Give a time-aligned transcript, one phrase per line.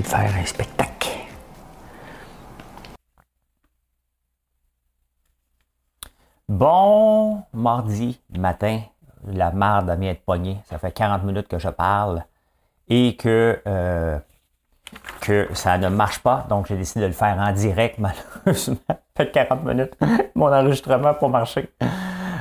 [0.00, 0.94] De faire un spectacle.
[6.48, 8.80] Bon mardi matin,
[9.26, 10.58] la marde vient de pogner.
[10.64, 12.22] Ça fait 40 minutes que je parle
[12.88, 14.18] et que, euh,
[15.20, 16.44] que ça ne marche pas.
[16.48, 18.76] Donc, j'ai décidé de le faire en direct, malheureusement.
[18.88, 19.96] Ça fait 40 minutes.
[20.34, 21.70] Mon enregistrement pour marcher.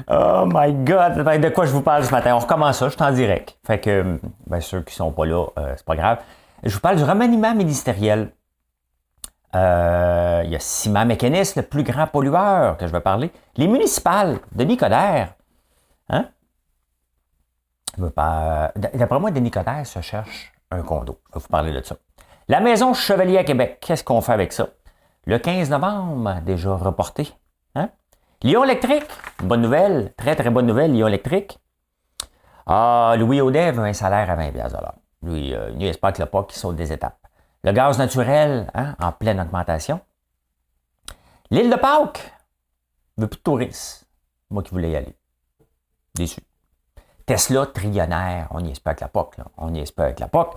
[0.09, 1.23] Oh my God!
[1.39, 2.35] De quoi je vous parle ce matin?
[2.35, 3.57] On recommence ça, je suis en direct.
[3.65, 6.17] Fait que, bien, ceux qui sont pas là, euh, c'est pas grave.
[6.63, 8.31] Je vous parle du remaniement ministériel.
[9.53, 13.31] Euh, il y a Simon Mécanis, le plus grand pollueur que je vais parler.
[13.57, 15.33] Les municipales, Denis Coderre.
[16.09, 16.29] Hein?
[17.97, 21.19] D'après moi, Denis Coderre se cherche un condo.
[21.29, 21.97] Je vais vous parler de ça.
[22.47, 24.69] La maison Chevalier à Québec, qu'est-ce qu'on fait avec ça?
[25.25, 27.33] Le 15 novembre, déjà reporté.
[27.75, 27.89] Hein?
[28.41, 31.59] Lyon électrique, bonne nouvelle, très très bonne nouvelle, Lyon électrique.
[32.65, 34.51] Ah, Louis Audet veut un salaire à 20
[35.23, 37.17] lui, euh, il espère que le qui saute des étapes.
[37.63, 40.01] Le gaz naturel, hein, en pleine augmentation.
[41.49, 42.33] L'île de Pâques
[43.17, 44.05] veut plus de touristes.
[44.49, 45.15] Moi qui voulais y aller.
[46.13, 46.41] Déçu.
[47.25, 49.37] Tesla trillionnaire, on y espère avec la POC.
[49.57, 50.55] On y espère avec la POC.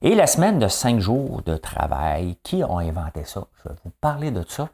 [0.00, 3.46] Et la semaine de cinq jours de travail, qui ont inventé ça?
[3.58, 4.68] Je vais vous parler de ça.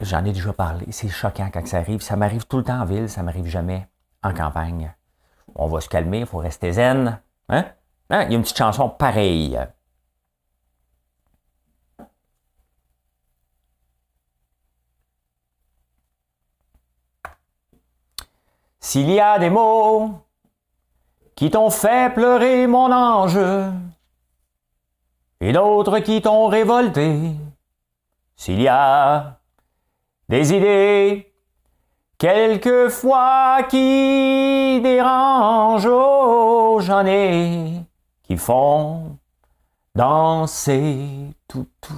[0.00, 0.86] J'en ai déjà parlé.
[0.92, 2.00] C'est choquant quand ça arrive.
[2.00, 3.86] Ça m'arrive tout le temps en ville, ça m'arrive jamais
[4.22, 4.94] en campagne.
[5.54, 7.20] On va se calmer, il faut rester zen.
[7.48, 7.66] Hein?
[8.12, 8.24] Hein?
[8.24, 9.58] Il y a une petite chanson pareille.
[18.80, 20.10] S'il y a des mots
[21.34, 23.40] qui t'ont fait pleurer mon ange,
[25.40, 27.30] et d'autres qui t'ont révolté,
[28.36, 29.38] s'il y a
[30.28, 31.32] des idées
[32.18, 37.86] quelquefois qui dérangent, oh, j'en ai
[38.32, 39.18] qui font
[39.94, 41.92] danser tout, tout,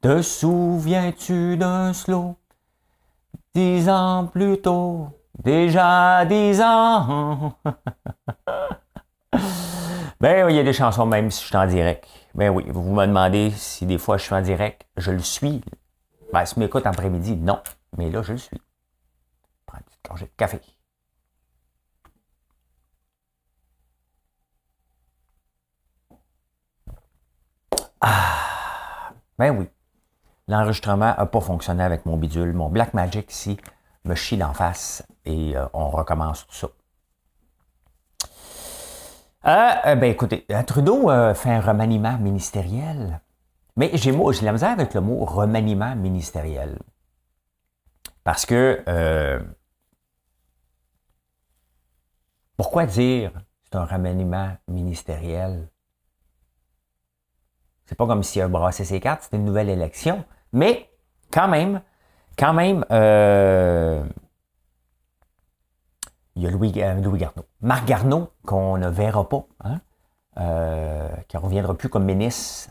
[0.00, 2.36] Te souviens-tu d'un slow?
[3.54, 7.58] Dix ans plus tôt, déjà dix ans?
[10.20, 12.08] ben oui, il y a des chansons même si je suis en direct.
[12.34, 14.86] Ben oui, vous me demandez si des fois je suis en direct.
[14.96, 15.60] Je le suis.
[16.32, 17.60] Ben, si m'écoute après-midi, non.
[17.98, 18.62] Mais là, je le suis.
[19.66, 20.60] Prends une petite gorgée de café.
[28.00, 29.68] Ah, ben oui.
[30.46, 32.52] L'enregistrement n'a pas fonctionné avec mon bidule.
[32.52, 33.58] Mon Black Magic ici
[34.04, 36.68] me chie d'en face et euh, on recommence tout ça.
[39.46, 43.20] Euh, euh ben écoutez, euh, Trudeau fait un remaniement ministériel.
[43.76, 46.78] Mais j'ai la misère avec le mot remaniement ministériel.
[48.24, 48.82] Parce que
[52.56, 53.32] pourquoi dire
[53.64, 55.68] c'est un remaniement ministériel?
[57.88, 60.22] C'est pas comme s'il a brassé ses cartes, c'est une nouvelle élection.
[60.52, 60.90] Mais
[61.32, 61.80] quand même,
[62.36, 64.04] quand même, euh,
[66.36, 67.46] il y a Louis, euh, Louis Garneau.
[67.62, 69.80] Marc Garneau, qu'on ne verra pas, hein,
[70.36, 72.68] euh, qui ne reviendra plus comme ministre,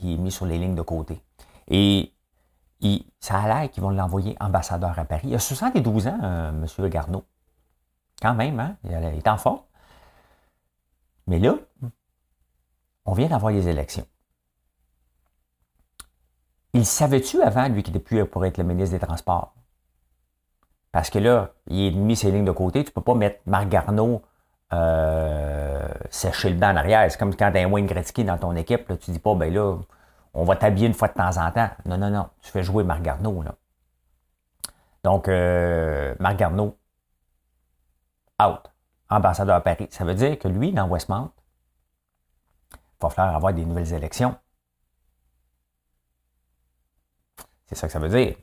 [0.00, 1.20] il est mis sur les lignes de côté.
[1.66, 2.12] Et
[3.18, 5.26] ça a l'air qu'ils vont l'envoyer ambassadeur à Paris.
[5.26, 6.66] Il a 72 ans, M.
[6.88, 7.24] Garneau.
[8.20, 9.62] Quand même, hein, il est en forme.
[11.26, 11.56] Mais là,
[13.04, 14.06] on vient d'avoir les élections.
[16.74, 19.54] Il savait-tu avant, lui, qu'il était plus pour être le ministre des Transports?
[20.90, 22.84] Parce que là, il est mis ses lignes de côté.
[22.84, 24.22] Tu ne peux pas mettre Marc Garneau
[24.72, 27.10] euh, sécher le banc en arrière.
[27.10, 28.88] C'est comme quand tu as un Wayne Gretzky dans ton équipe.
[28.88, 29.78] Là, tu dis pas, ben là,
[30.34, 31.68] on va t'habiller une fois de temps en temps.
[31.84, 32.28] Non, non, non.
[32.40, 33.42] Tu fais jouer Marc Garneau.
[33.42, 33.54] Là.
[35.04, 36.78] Donc, euh, Marc Garneau,
[38.42, 38.70] out.
[39.10, 39.88] Ambassadeur à Paris.
[39.90, 41.32] Ça veut dire que lui, dans Westmount,
[42.72, 44.34] il va falloir avoir des nouvelles élections.
[47.72, 48.36] C'est ça que ça veut dire.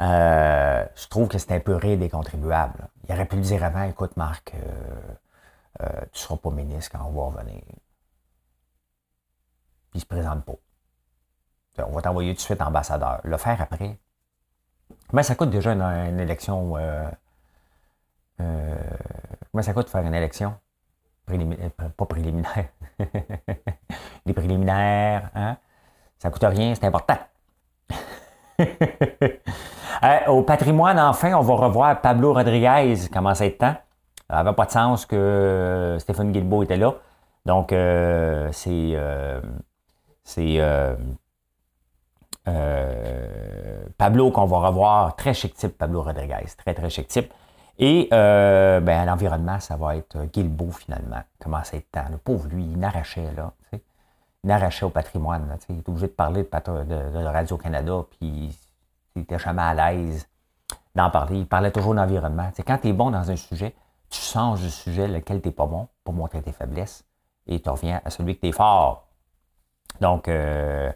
[0.00, 2.88] Euh, je trouve que c'est un peu rire des contribuables.
[3.06, 4.58] Il aurait pu le dire avant, écoute Marc, euh,
[5.82, 7.60] euh, tu ne seras pas ministre quand on va revenir.
[9.90, 10.54] Puis il ne se présente pas.
[11.86, 13.20] On va t'envoyer tout de suite ambassadeur.
[13.24, 13.98] Le faire après.
[15.12, 16.72] Mais ça coûte déjà une, élection.
[18.38, 20.56] comment ça coûte faire une élection?
[21.26, 22.70] pas préliminaires,
[24.24, 25.58] les préliminaires, hein?
[26.18, 27.18] ça coûte rien, c'est important.
[30.28, 33.76] au patrimoine, enfin, on va revoir Pablo Rodriguez, comment ça être temps?
[34.28, 36.94] Ça n'avait pas de sens que Stéphane Guilbeault était là.
[37.46, 38.96] Donc, c'est
[40.24, 40.60] c'est
[42.48, 47.32] euh, Pablo qu'on va revoir, très chic type, Pablo Rodriguez, très très chic type.
[47.78, 51.22] Et euh, ben, l'environnement, ça va être Guilbeault finalement.
[51.38, 52.06] Comment ça être temps?
[52.10, 53.52] Le pauvre, lui, il n'arrachait là.
[54.44, 55.58] N'arrachait au patrimoine.
[55.68, 58.56] il est obligé de parler de, Radio-Canada, puis
[59.16, 60.28] il était jamais à l'aise
[60.94, 61.38] d'en parler.
[61.38, 62.50] Il parlait toujours d'environnement.
[62.66, 63.74] Quand tu es bon dans un sujet,
[64.08, 67.04] tu changes du sujet lequel tu n'es pas bon pour montrer tes faiblesses
[67.46, 69.08] et tu reviens à celui que tu es fort.
[70.00, 70.92] Donc, euh,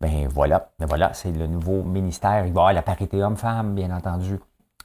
[0.00, 2.46] ben voilà, ben voilà, c'est le nouveau ministère.
[2.46, 4.38] Il va y avoir la parité homme-femme, bien entendu.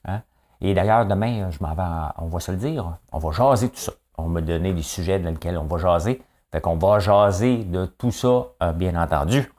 [0.05, 0.21] Hein.
[0.61, 3.79] Et d'ailleurs, demain, je m'en vais, on va se le dire, on va jaser tout
[3.79, 3.91] ça.
[4.17, 6.21] On va me donner des sujets dans lesquels on va jaser.
[6.51, 9.51] Fait qu'on va jaser de tout ça, euh, bien entendu.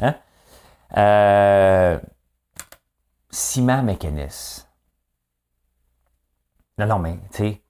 [0.00, 0.14] Hein?
[0.96, 1.98] Euh.
[6.78, 7.62] Non, non, mais, tu sais,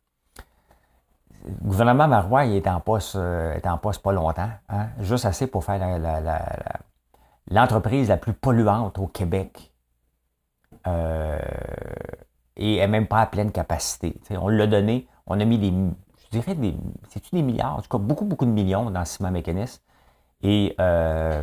[1.45, 4.51] le gouvernement Marois, il est en poste, euh, est en poste pas longtemps.
[4.69, 4.89] Hein?
[5.01, 5.81] Juste assez pour faire
[7.51, 9.73] l'entreprise la plus polluante au Québec
[10.87, 11.39] euh,
[12.57, 14.21] et n'est même pas à pleine capacité.
[14.31, 15.73] on l'a donné, on a mis des,
[16.32, 16.75] dirais des,
[17.08, 19.82] c'est-tu des milliards, en tout cas beaucoup, beaucoup de millions dans Ciment Mécanisme
[20.43, 21.43] et, euh,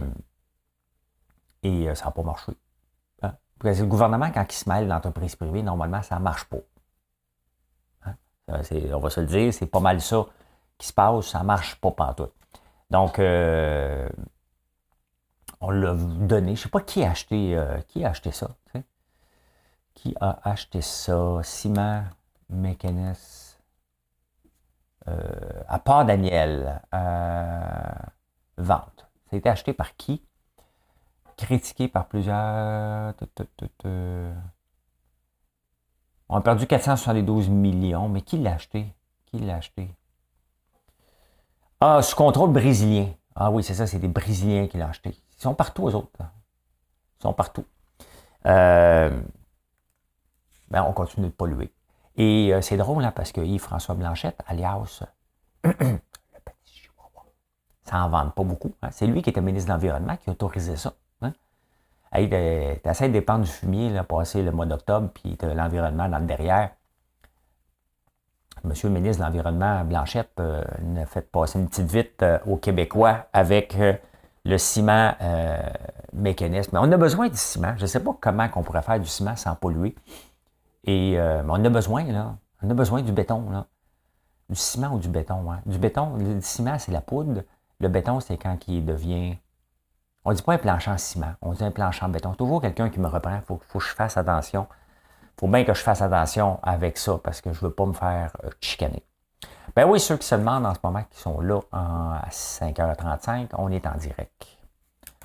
[1.63, 2.51] et euh, ça n'a pas marché.
[3.21, 3.33] Hein?
[3.59, 6.57] Parce que le gouvernement, quand il se mêle l'entreprise privée, normalement, ça ne marche pas.
[8.05, 8.15] Hein?
[8.47, 10.25] on va se le dire, c'est pas mal ça
[10.77, 12.33] qui se passe, ça ne marche pas pantoute.
[12.89, 14.09] Donc, euh,
[15.61, 16.55] on l'a donné.
[16.55, 18.49] Je ne sais pas qui a acheté, qui a acheté ça.
[19.93, 21.41] Qui a acheté ça?
[21.43, 22.05] Ciment,
[22.49, 23.38] Mécanis.
[25.09, 26.81] Euh, à part Daniel.
[26.93, 27.91] Euh,
[28.57, 29.07] vente.
[29.29, 30.23] Ça a été acheté par qui?
[31.37, 33.13] Critiqué par plusieurs.
[36.27, 38.93] On a perdu 472 millions, mais qui l'a acheté?
[39.25, 39.89] Qui l'a acheté?
[41.81, 43.13] Ah, sous contrôle brésilien.
[43.35, 45.11] Ah oui, c'est ça, c'est des Brésiliens qui l'ont acheté.
[45.11, 46.11] Ils sont partout, aux autres.
[47.19, 47.65] Ils sont partout.
[48.45, 49.17] Euh,
[50.69, 51.71] ben, on continue de polluer.
[52.19, 55.03] Et euh, c'est drôle, hein, parce que Yves-François Blanchette, alias
[55.63, 56.89] le petit
[57.85, 58.73] ça n'en vend pas beaucoup.
[58.83, 58.89] Hein.
[58.91, 60.93] C'est lui qui était ministre de l'Environnement qui autorisait ça.
[61.21, 61.31] Hein.
[62.11, 66.71] Hey, de dépendre du fumier, là, passer le mois d'octobre, puis l'environnement dans le derrière.
[68.65, 70.63] Monsieur le ministre de l'Environnement, Blanchette, euh,
[71.01, 73.75] a fait passer une petite vite aux Québécois avec
[74.45, 75.57] le ciment euh,
[76.13, 76.77] mécanisme.
[76.79, 77.73] On a besoin du ciment.
[77.77, 79.95] Je ne sais pas comment on pourrait faire du ciment sans polluer.
[80.85, 82.37] Et euh, on a besoin, là.
[82.61, 83.67] On a besoin du béton, là.
[84.49, 85.51] Du ciment ou du béton.
[85.51, 85.61] Hein.
[85.65, 87.43] Du béton, le ciment, c'est la poudre.
[87.79, 89.37] Le béton, c'est quand il devient.
[90.25, 92.33] On ne dit pas un plancher en ciment, on dit un plancher en béton.
[92.33, 93.35] Toujours quelqu'un qui me reprend.
[93.35, 94.67] Il faut, que je fasse attention.
[95.37, 97.85] Il faut bien que je fasse attention avec ça parce que je ne veux pas
[97.85, 99.03] me faire euh, chicaner.
[99.75, 103.71] Ben oui, ceux qui se demandent en ce moment, qui sont là à 5h35, on
[103.71, 104.45] est en direct.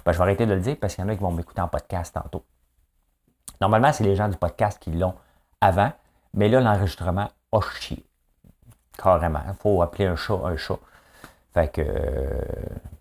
[0.04, 1.62] Ben, je vais arrêter de le dire parce qu'il y en a qui vont m'écouter
[1.62, 2.44] en podcast tantôt.
[3.60, 5.14] Normalement, c'est les gens du podcast qui l'ont
[5.60, 5.92] avant,
[6.34, 8.04] mais là, l'enregistrement a chié.
[8.96, 9.40] Carrément.
[9.46, 10.78] Il faut appeler un chat un chat.
[11.52, 12.40] Fait que euh,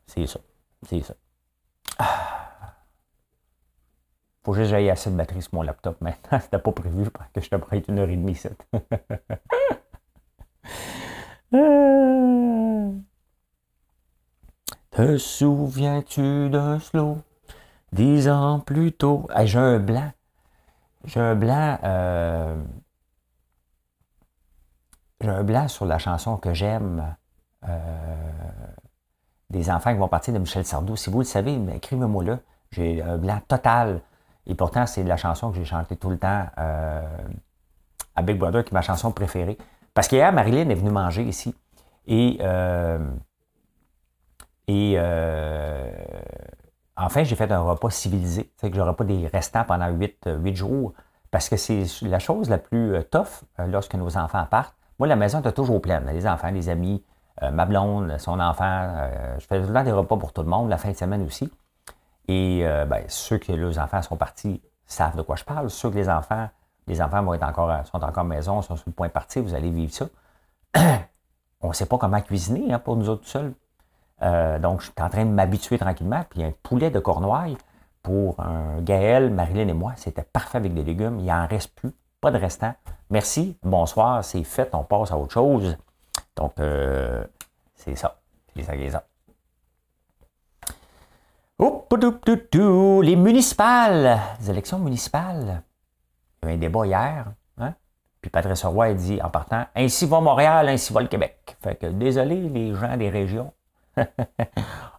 [0.07, 0.39] c'est ça.
[0.87, 1.13] C'est ça.
[1.99, 2.43] Ah.
[4.43, 6.39] Faut juste que j'aille assez de batterie sur mon laptop maintenant.
[6.41, 8.37] C'était pas prévu que je te prête une heure et demie.
[14.91, 17.17] Te souviens-tu d'un slow
[17.93, 19.27] dix ans plus tôt?
[19.43, 20.11] j'ai un blanc.
[21.05, 21.77] J'ai un blanc.
[21.83, 22.55] Euh,
[25.21, 27.15] j'ai un blanc sur la chanson que j'aime.
[27.67, 28.21] Euh,
[29.49, 30.95] des enfants qui vont partir de Michel Sardou.
[30.95, 32.39] Si vous le savez, écrivez-moi là.
[32.71, 34.01] J'ai un blanc total.
[34.45, 37.17] Et pourtant, c'est la chanson que j'ai chantée tout le temps euh,
[38.15, 39.57] à Big Brother, qui est ma chanson préférée.
[39.93, 41.53] Parce qu'hier, Marilyn est venue manger ici.
[42.07, 42.39] Et,
[44.67, 44.97] et
[46.97, 48.51] enfin, j'ai fait un repas civilisé.
[48.57, 50.93] C'est que j'aurai pas des restants pendant huit, huit jours.
[51.31, 54.75] Parce que c'est la chose la plus euh, tough lorsque nos enfants partent.
[54.99, 56.05] Moi, la maison était toujours pleine.
[56.13, 57.03] Les enfants, les amis,
[57.41, 59.09] ma blonde, son enfant.
[59.39, 61.25] je fais tout le temps des repas pour tout le monde, la fin de semaine
[61.25, 61.51] aussi.
[62.27, 65.71] Et ben, ceux que leurs enfants sont partis savent de quoi je parle.
[65.71, 66.47] Ceux que les enfants
[66.87, 69.55] les enfants vont être encore, sont encore maison, sont sur le point de partir, vous
[69.55, 70.07] allez vivre ça.
[71.61, 73.53] on ne sait pas comment cuisiner hein, pour nous autres seuls.
[74.21, 76.23] Euh, donc, je suis en train de m'habituer tranquillement.
[76.29, 77.57] Puis un poulet de cornouailles
[78.01, 81.19] pour un Gaël, Marilyn et moi, c'était parfait avec des légumes.
[81.19, 81.91] Il n'en reste plus.
[82.21, 82.73] Pas de restant.
[83.09, 83.57] Merci.
[83.63, 84.23] Bonsoir.
[84.23, 84.69] C'est fait.
[84.73, 85.77] On passe à autre chose.
[86.35, 87.23] Donc, euh,
[87.75, 88.19] c'est ça.
[88.55, 89.03] C'est ça qui est ça.
[93.03, 95.63] Les municipales, les élections municipales.
[96.41, 97.25] Il y a eu un débat hier.
[97.57, 97.73] Hein?
[98.21, 101.55] Puis Patrice Roy a dit en partant Ainsi va Montréal, ainsi va le Québec.
[101.61, 103.53] Fait que désolé, les gens des régions.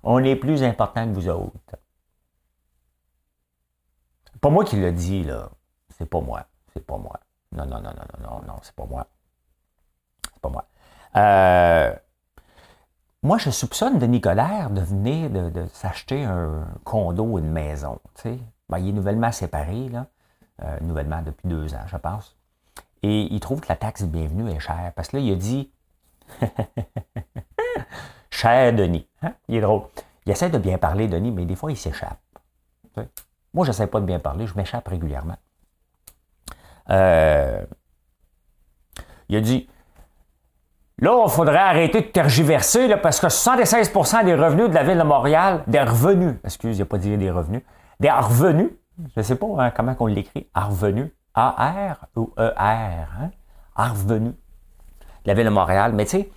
[0.03, 1.77] On est plus important que vous autres.
[4.41, 5.51] Pas moi qui le dit, là.
[5.97, 6.47] C'est pas moi.
[6.73, 7.19] C'est pas moi.
[7.53, 9.07] Non, non, non, non, non, non, non, c'est pas moi.
[10.33, 10.67] C'est pas moi.
[11.17, 11.95] Euh,
[13.23, 18.01] moi, je soupçonne Denis Coderre de venir de, s'acheter un condo, une maison.
[18.69, 20.09] Ben, il est nouvellement séparé, là,
[20.63, 22.37] euh, nouvellement depuis deux ans, je pense.
[23.03, 24.93] Et il trouve que la taxe de bienvenue est chère.
[24.95, 25.71] Parce que là, il a dit
[28.35, 29.07] Cher Denis.
[29.23, 29.33] Hein?
[29.49, 29.83] Il est drôle.
[30.27, 32.19] Il essaie de bien parler, Denis, mais des fois, il s'échappe.
[33.53, 35.37] Moi, je n'essaie pas de bien parler, je m'échappe régulièrement.
[36.91, 37.65] Euh,
[39.29, 39.69] il a dit
[40.99, 44.99] Là, il faudrait arrêter de tergiverser là, parce que 76% des revenus de la ville
[44.99, 47.63] de Montréal, des revenus, excusez, il a pas dit des revenus,
[48.01, 53.31] des revenus, je ne sais pas hein, comment on l'écrit, revenus, A-R ou E-R, hein?
[53.77, 54.35] revenus,
[55.25, 55.93] la ville de Montréal.
[55.95, 56.31] Mais tu sais,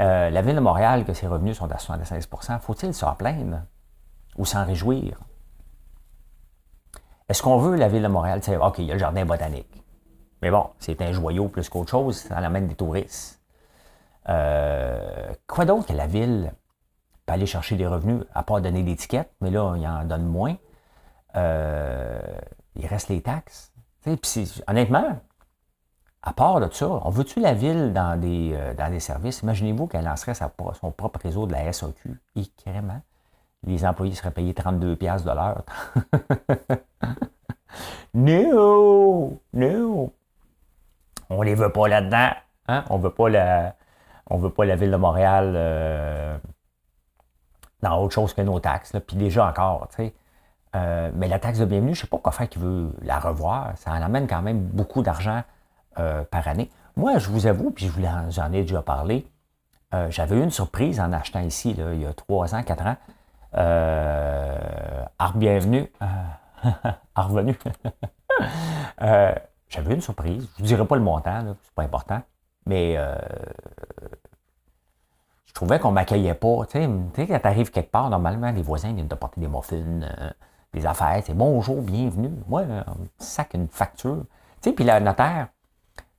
[0.00, 3.62] euh, la ville de Montréal, que ses revenus sont à 76% faut-il s'en plaindre
[4.36, 5.20] ou s'en réjouir?
[7.28, 8.40] Est-ce qu'on veut la ville de Montréal?
[8.60, 9.82] OK, il y a le jardin botanique.
[10.42, 13.40] Mais bon, c'est un joyau plus qu'autre chose, ça amène des touristes.
[14.28, 16.52] Euh, quoi d'autre que la ville
[17.24, 20.56] peut aller chercher des revenus, à part donner l'étiquette, mais là, il en donne moins.
[21.36, 22.20] Euh,
[22.76, 23.72] il reste les taxes.
[24.02, 25.18] Puis honnêtement,
[26.26, 29.42] à part de ça, on veut-tu la ville dans des, euh, services?
[29.42, 32.18] Imaginez-vous qu'elle lancerait son propre réseau de la SAQ.
[32.34, 33.00] Et carrément,
[33.66, 35.64] les employés seraient payés 32$ de l'heure.
[38.14, 39.38] non!
[39.52, 40.12] Non!
[41.28, 42.30] On les veut pas là-dedans.
[42.68, 42.84] Hein?
[42.88, 43.74] On veut la,
[44.30, 46.38] veut pas la ville de Montréal euh,
[47.82, 48.96] dans autre chose que nos taxes.
[49.06, 50.14] Puis déjà encore, tu sais.
[50.74, 53.18] Euh, mais la taxe de bienvenue, je ne sais pas quoi faire qui veut la
[53.18, 53.76] revoir.
[53.76, 55.42] Ça en amène quand même beaucoup d'argent
[55.98, 56.70] euh, par année.
[56.96, 57.90] Moi, je vous avoue, puis
[58.30, 59.26] j'en ai déjà parlé,
[60.08, 62.96] j'avais eu une surprise en achetant ici, il y a trois ans, quatre ans.
[63.56, 65.04] Euh,
[65.36, 65.90] bienvenue.
[67.16, 67.56] revenu.
[69.68, 70.48] j'avais une surprise.
[70.56, 72.22] Je ne vous dirai pas le montant, c'est pas important.
[72.66, 73.14] Mais euh,
[75.44, 76.66] je trouvais qu'on ne m'accueillait pas.
[76.68, 80.02] Tu sais, quand tu arrives quelque part, normalement, les voisins viennent te porter des muffins,
[80.02, 80.30] euh,
[80.72, 81.22] des affaires.
[81.24, 82.32] C'est bonjour, bienvenue.
[82.48, 84.24] Moi, on sac une facture.
[84.62, 85.48] Puis le notaire,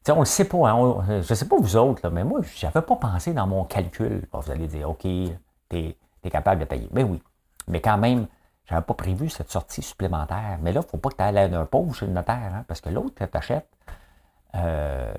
[0.06, 0.70] tu sais, on le sait pas.
[0.70, 3.64] Hein, je ne sais pas vous autres, mais moi, je n'avais pas pensé dans mon
[3.64, 4.28] calcul.
[4.32, 5.36] vous allez dire, OK, tu
[5.72, 5.98] es,
[6.30, 6.88] capable de payer.
[6.92, 7.24] Mais ben oui.
[7.68, 8.28] Mais quand même,
[8.66, 10.60] je n'avais pas prévu cette sortie supplémentaire.
[10.62, 12.66] Mais là, il ne faut pas que tu ailles un pauvre chez le notaire, hein,
[12.68, 13.68] parce que l'autre, tu t'achètes.
[14.54, 15.12] Euh,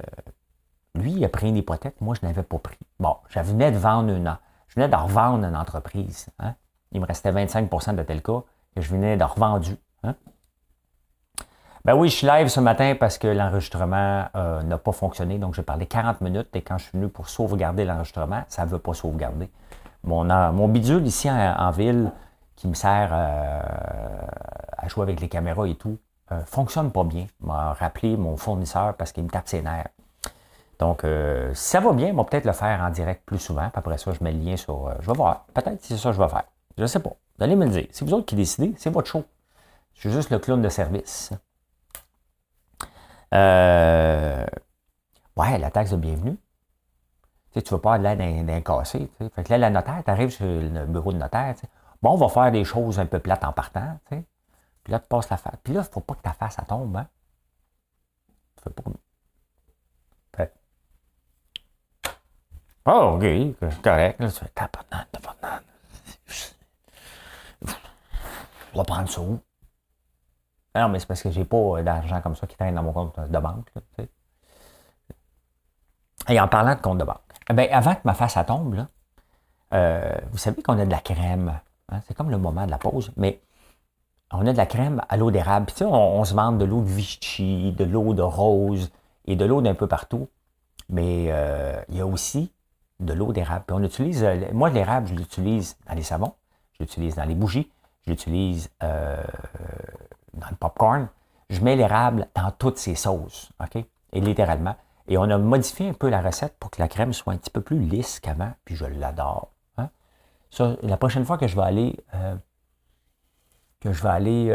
[0.95, 2.79] lui, il a pris une hypothèque, moi, je n'avais pas pris.
[3.01, 4.39] Bon, je venais de vendre une,
[4.69, 6.29] je venais de revendre une entreprise.
[6.39, 6.55] Hein.
[6.93, 8.45] Il me restait 25% de tel cas
[8.77, 9.77] et je venais de revendu.
[11.87, 15.39] Ben oui, je suis live ce matin parce que l'enregistrement euh, n'a pas fonctionné.
[15.39, 18.71] Donc, j'ai parlé 40 minutes et quand je suis venu pour sauvegarder l'enregistrement, ça ne
[18.71, 19.49] veut pas sauvegarder.
[20.03, 22.11] Mon, mon bidule ici en, ville
[22.57, 23.61] qui me sert euh,
[24.77, 25.97] à jouer avec les caméras et tout,
[26.33, 27.29] euh, fonctionne pas bien.
[27.41, 29.87] m'a rappelé mon fournisseur parce qu'il me tape ses nerfs.
[30.81, 33.69] Donc, euh, si ça va bien, on va peut-être le faire en direct plus souvent.
[33.69, 34.89] Puis après ça, je mets le lien sur.
[34.89, 35.47] Euh, je vais voir.
[35.55, 36.47] Peut-être si c'est ça que je vais faire.
[36.77, 37.13] Je ne sais pas.
[37.39, 37.87] Vous allez me le dire.
[37.93, 38.75] C'est vous autres qui décidez.
[38.77, 39.23] C'est votre show.
[39.95, 41.31] Je suis juste le clown de service.
[43.35, 44.47] Euh,
[45.37, 46.37] ouais, la taxe de bienvenue.
[47.53, 49.11] Tu ne veux pas aller d'un cassé.
[49.35, 51.55] Fait que là, la notaire, tu arrives sur le bureau de notaire.
[52.03, 53.99] Bon, on va faire des choses un peu plates en partant.
[54.09, 55.55] Puis là, tu passes la face.
[55.65, 56.97] Puis là, il ne faut pas que ta face, ça tombe.
[56.97, 57.09] Hein?
[58.63, 58.83] Tu pas
[62.89, 63.25] Oh, OK,
[63.83, 64.21] correct.
[64.21, 65.65] Là, tu fais tabarnak, tabarnak.
[68.73, 69.41] Je vais prendre ça où?
[70.77, 73.19] Non, mais c'est parce que j'ai pas d'argent comme ça qui traîne dans mon compte
[73.19, 73.69] de banque.
[73.75, 74.05] Là,
[76.29, 77.21] Et en parlant de compte de banque,
[77.55, 78.89] bien, avant que ma face tombe, là,
[79.75, 81.59] euh, vous savez qu'on a de la crème.
[81.91, 82.01] Hein?
[82.07, 83.41] C'est comme le moment de la pause, mais
[84.33, 85.67] on a de la crème à l'eau d'érable.
[85.67, 88.91] Puis, on, on, se vend de l'eau de Vichy, de l'eau de rose
[89.27, 90.29] et de l'eau d'un peu partout.
[90.89, 92.53] Mais euh, il y a aussi
[93.01, 93.65] de l'eau d'érable.
[93.71, 96.35] on utilise, euh, moi, l'érable, je l'utilise dans les savons,
[96.73, 97.71] je l'utilise dans les bougies,
[98.05, 99.23] je l'utilise euh,
[100.37, 101.09] dans le popcorn.
[101.51, 103.85] Je mets l'érable dans toutes ces sauces, OK?
[104.13, 104.77] Et littéralement.
[105.09, 107.51] Et on a modifié un peu la recette pour que la crème soit un petit
[107.51, 109.51] peu plus lisse qu'avant, puis je l'adore.
[109.79, 109.89] Hein?
[110.83, 112.35] la prochaine fois que je vais aller, euh,
[113.81, 114.49] que je vais aller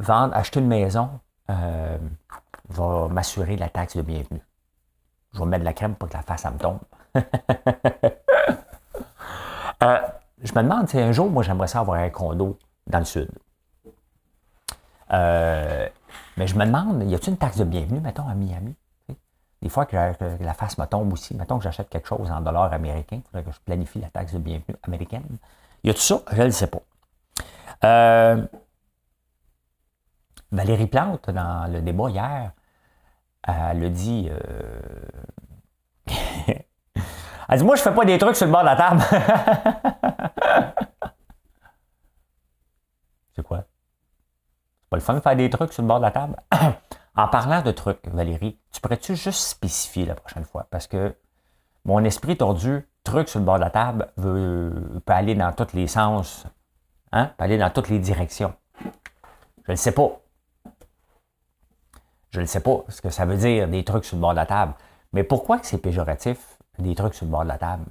[0.00, 1.10] vendre, acheter une maison,
[1.48, 4.42] je vais m'assurer la taxe de bienvenue.
[5.32, 6.80] Je vais mettre de la crème pour que la face, ça me tombe.
[9.82, 9.98] Euh,
[10.42, 13.28] je me demande, si un jour, moi, j'aimerais ça avoir un condo dans le sud.
[15.12, 15.88] Euh,
[16.36, 18.74] mais je me demande, y a-t-il une taxe de bienvenue, mettons, à Miami?
[19.62, 22.72] Des fois que, la face me tombe aussi, mettons que j'achète quelque chose en dollars
[22.72, 25.24] américains, il faudrait que je planifie la taxe de bienvenue américaine.
[25.82, 26.20] Y a tout ça?
[26.32, 26.82] Je ne le sais pas.
[27.84, 28.46] Euh,
[30.52, 32.52] Valérie Plante, dans le débat hier,
[33.42, 34.28] elle a dit.
[34.30, 34.80] Euh,
[37.48, 39.02] elle dit Moi, je fais pas des trucs sur le bord de la table.
[43.34, 43.64] C'est quoi?
[44.90, 46.36] Pas le fun de faire des trucs sur le bord de la table?
[47.16, 50.66] en parlant de trucs, Valérie, tu pourrais-tu juste spécifier la prochaine fois?
[50.70, 51.14] Parce que
[51.84, 55.74] mon esprit tordu, truc sur le bord de la table, veut, peut aller dans tous
[55.74, 56.46] les sens,
[57.12, 57.32] hein?
[57.36, 58.54] peut aller dans toutes les directions.
[59.66, 60.20] Je ne sais pas.
[62.30, 64.36] Je ne sais pas ce que ça veut dire, des trucs sur le bord de
[64.36, 64.74] la table.
[65.12, 67.86] Mais pourquoi que c'est péjoratif, des trucs sur le bord de la table?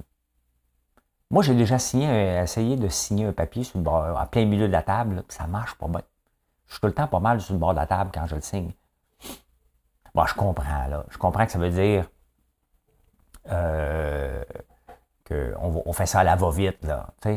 [1.31, 4.67] Moi, j'ai déjà signé, essayé de signer un papier sur le bord, en plein milieu
[4.67, 6.01] de la table, ça marche pas bien.
[6.67, 8.35] Je suis tout le temps pas mal sur le bord de la table quand je
[8.35, 8.71] le signe.
[10.13, 11.05] Bon, je comprends, là.
[11.09, 12.09] Je comprends que ça veut dire
[13.51, 14.43] euh,
[15.27, 17.07] qu'on on fait ça à la va-vite, là.
[17.21, 17.29] Tu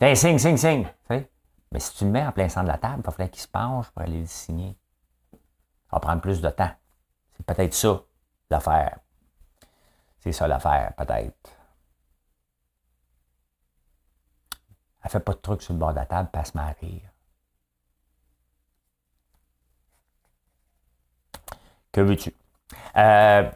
[0.00, 0.14] sais.
[0.14, 0.86] signe, signe, signe.
[1.72, 3.48] Mais si tu le mets en plein centre de la table, il faudrait qu'il se
[3.48, 4.76] penche pour aller le signer
[5.94, 6.70] va prendre plus de temps.
[7.36, 8.00] C'est peut-être ça
[8.50, 8.98] l'affaire.
[10.20, 11.50] C'est ça l'affaire, peut-être.
[15.02, 17.10] Elle fait pas de trucs sur le bord de la table, passe ma rire.
[21.94, 22.34] Que veux-tu?
[22.96, 23.48] Euh,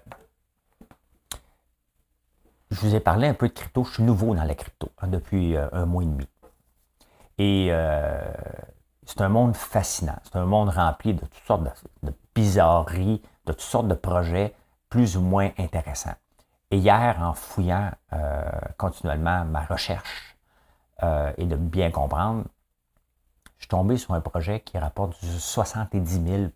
[2.70, 3.82] je vous ai parlé un peu de crypto.
[3.82, 6.28] Je suis nouveau dans la crypto hein, depuis euh, un mois et demi.
[7.38, 8.32] Et euh,
[9.04, 10.20] c'est un monde fascinant.
[10.22, 11.64] C'est un monde rempli de toutes sortes
[12.04, 14.54] de, bizarreries, de toutes sortes de projets
[14.88, 16.14] plus ou moins intéressants.
[16.70, 17.90] Et hier, en fouillant
[18.76, 20.36] continuellement ma recherche
[21.02, 22.44] et de bien comprendre,
[23.56, 26.48] je suis tombé sur un projet qui rapporte du 70 000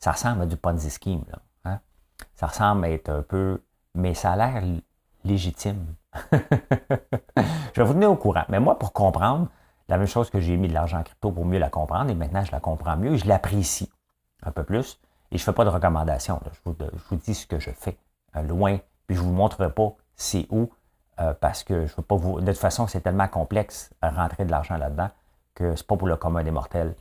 [0.00, 1.24] Ça ressemble à du Ponzi scheme.
[1.30, 1.80] Là, hein?
[2.34, 3.62] Ça ressemble à être un peu...
[3.94, 4.62] Mais ça a l'air
[5.24, 5.94] légitime.
[6.32, 8.44] je vais vous tenir au courant.
[8.48, 9.48] Mais moi, pour comprendre,
[9.90, 12.14] la même chose que j'ai mis de l'argent en crypto pour mieux la comprendre et
[12.14, 13.90] maintenant je la comprends mieux je l'apprécie
[14.44, 15.00] un peu plus.
[15.32, 16.40] Et je ne fais pas de recommandations.
[16.52, 17.98] Je, vous, dis ce que je fais
[18.36, 20.70] euh, loin, puis je ne vous montrerai pas c'est où
[21.18, 22.40] euh, parce que je veux pas vous.
[22.40, 25.10] De toute façon, c'est tellement complexe à rentrer de l'argent là-dedans
[25.54, 26.94] que c'est pas pour le commun des mortels.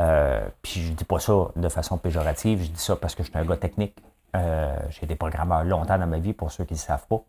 [0.00, 3.30] Euh, puis je dis pas ça de façon péjorative, je dis ça parce que je
[3.30, 3.96] suis un gars technique.
[4.34, 7.22] j'ai été programmeur longtemps dans ma vie pour ceux qui ne savent pas.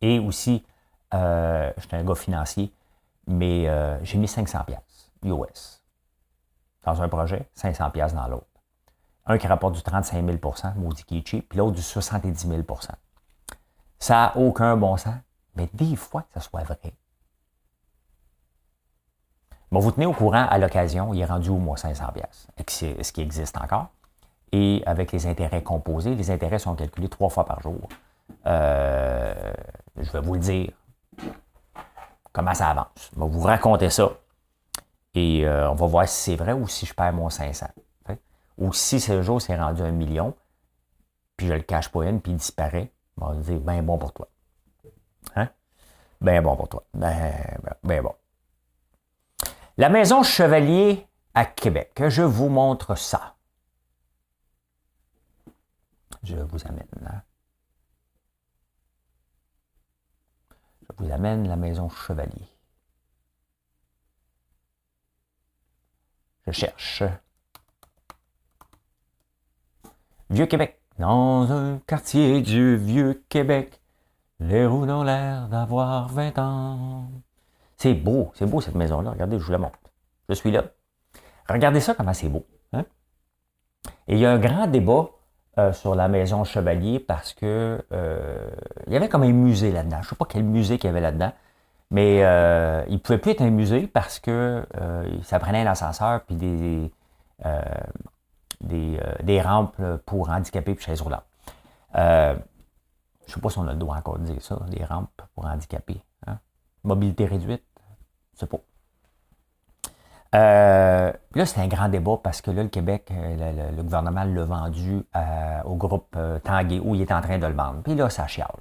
[0.00, 0.64] Et aussi,
[1.12, 2.72] je suis un gars financier
[3.28, 5.84] mais euh, j'ai mis 500 pièces US
[6.82, 8.46] dans un projet, 500 pièces dans l'autre.
[9.26, 12.88] Un qui rapporte du 35 000% maudit qui puis l'autre du 70 000%
[13.98, 15.14] Ça n'a aucun bon sens,
[15.54, 16.94] mais des fois que ça soit vrai.
[19.70, 23.12] Bon, vous tenez au courant à l'occasion, il est rendu au moins 500 pièces, ce
[23.12, 23.88] qui existe encore.
[24.52, 27.88] Et avec les intérêts composés, les intérêts sont calculés trois fois par jour.
[28.46, 29.52] Euh,
[29.96, 30.70] je vais vous le dire,
[32.32, 33.10] comment ça avance.
[33.14, 34.10] Je vais vous raconter ça.
[35.14, 37.66] Et euh, on va voir si c'est vrai ou si je perds mon 500.
[38.58, 40.34] Ou si ce jour c'est rendu un million,
[41.36, 42.90] puis je le cache pas une, puis il disparaît.
[43.20, 44.28] On va dire, ben bon pour toi.
[45.36, 45.48] Hein?
[46.20, 46.82] Ben bon pour toi.
[46.94, 48.14] Ben, ben, ben bon.
[49.78, 52.02] La maison Chevalier à Québec.
[52.08, 53.36] Je vous montre ça.
[56.24, 57.22] Je vous amène.
[60.82, 62.48] Je vous amène la maison Chevalier.
[66.48, 67.04] Je cherche.
[70.30, 70.80] Vieux-Québec.
[70.98, 73.80] Dans un quartier du Vieux-Québec,
[74.40, 77.08] les roues ont l'air d'avoir 20 ans.
[77.78, 79.12] C'est beau, c'est beau cette maison-là.
[79.12, 79.78] Regardez, je vous la montre.
[80.28, 80.64] Je suis là.
[81.48, 82.44] Regardez ça, comment c'est beau.
[82.72, 82.84] Hein?
[84.08, 85.08] Et il y a un grand débat
[85.58, 88.50] euh, sur la maison Chevalier parce que euh,
[88.86, 89.96] il y avait comme un musée là-dedans.
[90.02, 91.32] Je ne sais pas quel musée qu'il y avait là-dedans,
[91.90, 94.64] mais euh, il ne pouvait plus être un musée parce que
[95.22, 96.90] ça prenait un ascenseur puis des,
[99.40, 101.26] rampes pour handicapés puis chaises roulantes.
[101.94, 105.22] je ne sais pas si on a le droit encore de dire ça, des rampes
[105.34, 106.00] pour handicapés.
[106.28, 106.38] Hein?
[106.84, 107.64] Mobilité réduite,
[108.38, 108.58] sais pas.
[110.34, 114.44] Euh, là, c'est un grand débat parce que là, le Québec, euh, le, gouvernement l'a
[114.44, 117.82] vendu euh, au groupe Tanguay où il est en train de le vendre.
[117.82, 118.56] Puis là, ça chiale.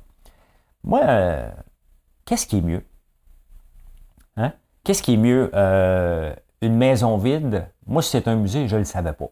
[0.84, 1.02] Moi,
[2.26, 2.86] qu'est-ce qui est mieux?
[4.38, 4.54] Hein?
[4.84, 5.52] Qu'est-ce qui est mieux?
[6.62, 7.68] une maison vide?
[7.86, 9.30] Moi, si c'est un musée, je ne le savais pas.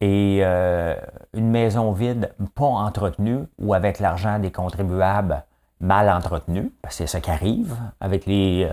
[0.00, 0.94] Et euh,
[1.32, 5.44] une maison vide, pas entretenue, ou avec l'argent des contribuables
[5.80, 8.68] mal entretenu, parce que c'est ça qui arrive avec les,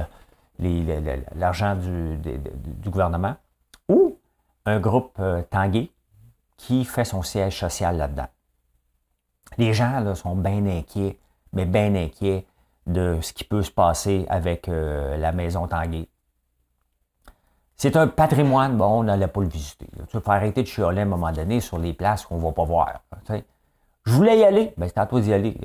[0.59, 3.35] euh, l'argent du, gouvernement,
[3.89, 4.17] ou
[4.65, 5.91] un groupe euh, tangué
[6.57, 8.27] qui fait son siège social là-dedans.
[9.57, 11.19] Les gens sont bien inquiets,
[11.51, 12.45] mais bien inquiets
[12.87, 16.09] de ce qui peut se passer avec la maison tanguée.
[17.75, 19.87] C'est un patrimoine, bon, on n'allait pas le visiter.
[20.07, 22.51] Tu faut arrêter de chialer à un moment donné sur les places qu'on ne va
[22.51, 23.01] pas voir.
[24.05, 25.57] Je voulais y aller, mais ben, à toi d'y aller.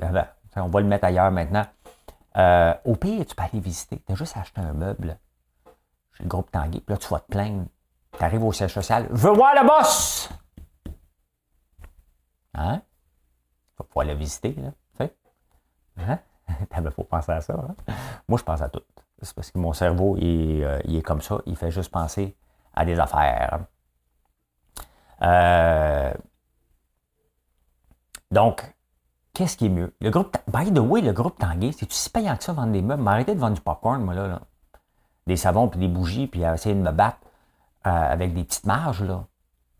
[0.55, 1.65] On va le mettre ailleurs maintenant.
[2.37, 4.01] Euh, au pire, tu peux aller visiter.
[4.05, 5.17] Tu as juste acheté un meuble
[6.13, 7.65] chez le groupe Tanguy, puis là, tu vas te plaindre.
[8.17, 9.07] Tu arrives au siège social.
[9.11, 10.29] Je veux voir le boss!
[12.53, 12.81] Hein?
[13.71, 14.71] Tu vas pouvoir le visiter, là.
[14.99, 15.15] Tu sais?
[15.97, 16.19] Hein?
[16.69, 17.53] T'avais pas pensé à ça.
[17.53, 17.93] Hein?
[18.27, 18.81] Moi, je pense à tout.
[19.21, 21.39] C'est parce que mon cerveau, euh, il, est comme ça.
[21.45, 22.35] Il fait juste penser
[22.73, 23.59] à des affaires.
[25.21, 26.13] Euh,
[28.31, 28.73] donc,
[29.39, 29.93] qu'est-ce qui est mieux?
[30.01, 32.81] Le groupe, by the way, le groupe Tanguay, c'est-tu si payant que ça vendre des
[32.81, 33.01] meubles?
[33.01, 34.41] M'arrêtez de vendre du popcorn, moi, là.
[35.27, 37.19] Des savons, puis des bougies, puis essayer de me battre
[37.87, 39.23] euh, avec des petites marges, là.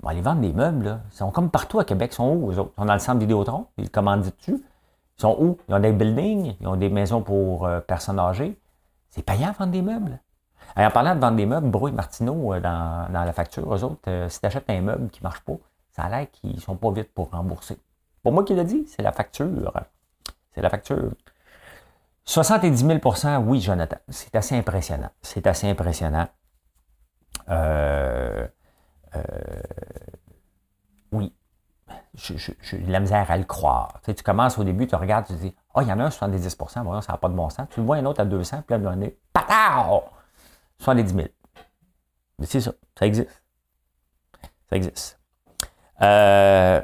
[0.01, 1.01] On va aller vendre des meubles, là.
[1.11, 2.11] Ils sont comme partout à Québec.
[2.13, 2.71] Ils sont où, eux autres?
[2.77, 3.65] Ils sont dans le centre Vidéotron.
[3.77, 4.63] Ils le commandent dessus.
[5.17, 5.57] Ils sont où?
[5.67, 8.57] Ils ont des buildings, ils ont des maisons pour personnes âgées.
[9.09, 10.19] C'est payant vendre des meubles.
[10.77, 13.99] en parlant de vendre des meubles, Bro et Martineau, euh, dans, la facture, eux autres,
[14.07, 15.57] euh, si tu achètes un meuble qui ne marche pas,
[15.91, 17.77] ça a l'air qu'ils ne sont pas vite pour rembourser.
[18.23, 19.73] Pour moi qui l'a dit, c'est la facture.
[20.53, 21.11] C'est la facture.
[22.25, 23.97] 70 000% oui, Jonathan.
[24.09, 25.09] C'est assez impressionnant.
[25.21, 26.27] C'est assez impressionnant.
[27.49, 28.47] Euh,
[31.11, 31.33] oui.
[32.13, 33.99] J'ai de la misère à le croire.
[34.03, 36.09] Tu, commences au début, tu regardes, tu te dis oh, il y en a un
[36.09, 37.67] 70% ça n'a pas de bon sens.
[37.71, 40.03] Tu le vois un autre à 200, puis là, on patard
[40.79, 41.27] 70 000.
[42.39, 43.43] Mais c'est ça, ça existe.
[44.69, 45.19] Ça existe.
[46.01, 46.81] Euh,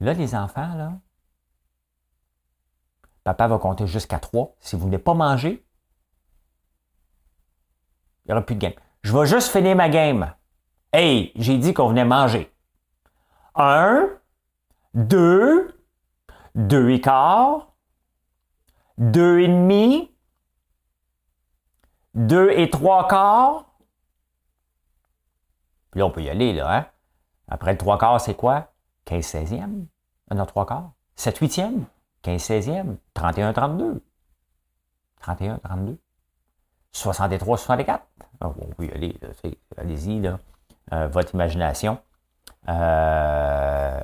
[0.00, 0.92] là, les enfants, là,
[3.24, 4.56] papa va compter jusqu'à 3.
[4.60, 5.64] Si vous n'avez pas mangé,
[8.24, 8.72] il n'y aura plus de game.
[9.02, 10.34] Je vais juste finir ma game.
[10.92, 12.52] Hey, j'ai dit qu'on venait manger.
[13.54, 14.08] Un,
[14.94, 15.78] deux,
[16.54, 17.74] deux et quart,
[18.96, 20.14] deux et demi,
[22.14, 23.74] deux et trois quarts.
[25.90, 26.86] Puis là, on peut y aller, là, hein?
[27.48, 28.72] Après le trois quarts, c'est quoi?
[29.08, 29.86] 15 16e?
[30.34, 30.92] Non, trois quarts.
[31.16, 31.84] 7 8e?
[32.22, 32.96] 15 16e?
[33.14, 34.02] 31 32?
[35.20, 35.98] 31 32?
[36.92, 38.04] 63 64?
[38.40, 39.18] on peut y
[39.76, 40.30] allez-y.
[40.92, 41.98] Euh, votre imagination.
[42.68, 44.00] Euh,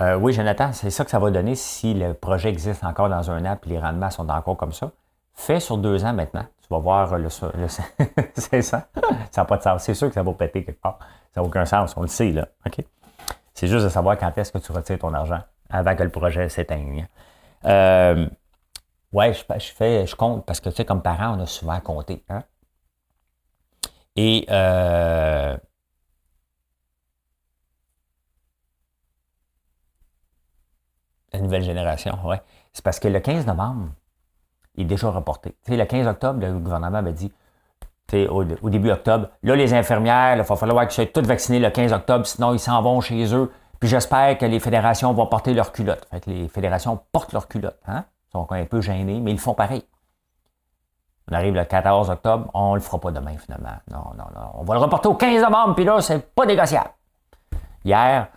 [0.00, 3.30] euh, oui, Jonathan, c'est ça que ça va donner si le projet existe encore dans
[3.30, 4.90] un an et les rendements sont encore comme ça.
[5.34, 6.46] Fais sur deux ans maintenant.
[6.60, 7.28] Tu vas voir le.
[8.34, 8.88] c'est ça.
[9.30, 9.82] Ça n'a pas de sens.
[9.82, 10.98] C'est sûr que ça va péter quelque part.
[11.34, 11.96] Ça n'a aucun sens.
[11.96, 12.48] On le sait, là.
[12.66, 12.84] OK?
[13.54, 15.40] C'est juste de savoir quand est-ce que tu retires ton argent
[15.70, 17.08] avant que le projet s'éteigne.
[17.64, 18.28] Euh,
[19.12, 22.24] ouais, je, fais, je compte parce que, tu sais, comme parent, on a souvent compté.
[22.28, 22.42] Hein?
[24.16, 24.46] Et.
[24.50, 25.56] Euh,
[31.32, 32.36] La nouvelle génération, oui.
[32.72, 33.90] C'est parce que le 15 novembre,
[34.76, 35.54] il est déjà reporté.
[35.68, 37.32] Le 15 octobre, le gouvernement avait dit,
[38.12, 41.70] au, au, début octobre, là, les infirmières, il va falloir qu'ils soient toutes vaccinées le
[41.70, 43.50] 15 octobre, sinon ils s'en vont chez eux.
[43.80, 46.06] Puis j'espère que les fédérations vont porter leur culotte.
[46.10, 47.78] Fait que les fédérations portent leur culotte.
[47.86, 48.04] Hein?
[48.28, 49.84] Ils sont un peu gênés, mais ils font pareil.
[51.30, 53.76] On arrive le 14 octobre, on le fera pas demain finalement.
[53.90, 54.50] Non, non, non.
[54.54, 56.90] On va le reporter au 15 novembre, puis là, c'est pas négociable.
[57.84, 58.28] Hier,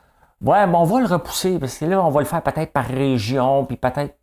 [0.41, 2.85] Ouais, mais on va le repousser, parce que là, on va le faire peut-être par
[2.85, 4.15] région, puis peut-être.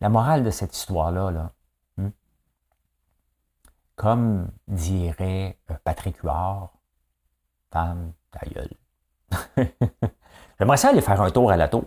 [0.00, 1.52] La morale de cette histoire-là, là,
[1.96, 2.10] hmm?
[3.96, 6.70] comme dirait euh, Patrick Huard,
[7.70, 8.70] femme, ta gueule.
[10.58, 11.84] J'aimerais ça aller faire un tour à la tour.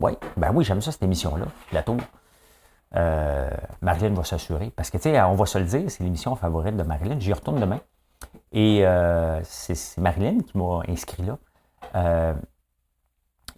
[0.00, 1.98] Oui, ben oui, j'aime ça, cette émission-là, la tour.
[2.96, 3.50] Euh,
[3.82, 4.70] Marilyn va s'assurer.
[4.70, 7.20] Parce que, tu sais, on va se le dire, c'est l'émission favorite de Marilyn.
[7.20, 7.80] J'y retourne demain.
[8.52, 11.38] Et euh, c'est Marilyn qui m'a inscrit là.
[11.94, 12.34] Euh,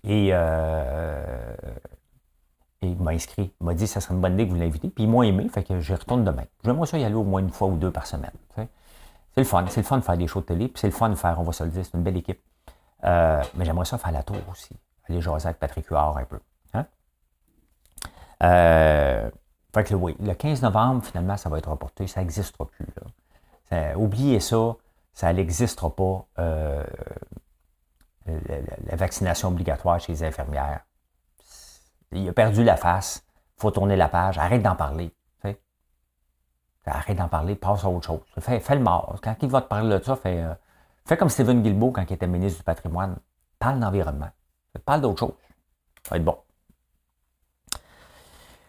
[0.05, 1.55] et, euh,
[2.83, 3.53] et, il m'a inscrit.
[3.61, 4.89] Il m'a dit que ça serait une bonne idée que vous l'invitez.
[4.89, 6.45] Puis ils m'ont aimé, fait que j'y retourne demain.
[6.65, 8.33] J'aimerais ça y aller au moins une fois ou deux par semaine.
[8.57, 9.65] C'est le fun.
[9.69, 10.69] C'est le fun de faire des shows de télé.
[10.69, 12.41] Puis c'est le fun de faire, on va se le dire, c'est une belle équipe.
[13.03, 14.77] mais j'aimerais ça faire la tour aussi.
[15.09, 16.39] Aller jaser avec Patrick Huard un peu.
[16.75, 16.87] Hein?
[19.75, 22.07] fait que oui, le 15 novembre, finalement, ça va être reporté.
[22.07, 22.87] Ça n'existera plus.
[23.73, 24.77] Euh, oubliez ça,
[25.15, 26.85] ça n'existera pas, euh,
[28.27, 30.85] la, vaccination obligatoire chez les infirmières.
[32.13, 33.25] Il a perdu la face,
[33.57, 35.13] faut tourner la page, arrête d'en parler.
[36.85, 38.21] Arrête d'en parler, passe à autre chose.
[38.39, 39.17] Fais, le mort.
[39.23, 40.45] Quand il va te parler de ça, fais,
[41.05, 43.19] fais comme Stephen Guilbeault quand il était ministre du patrimoine.
[43.61, 44.31] Parle d'environnement.
[44.85, 45.35] Parle d'autre chose.
[46.03, 46.37] Ça va être bon.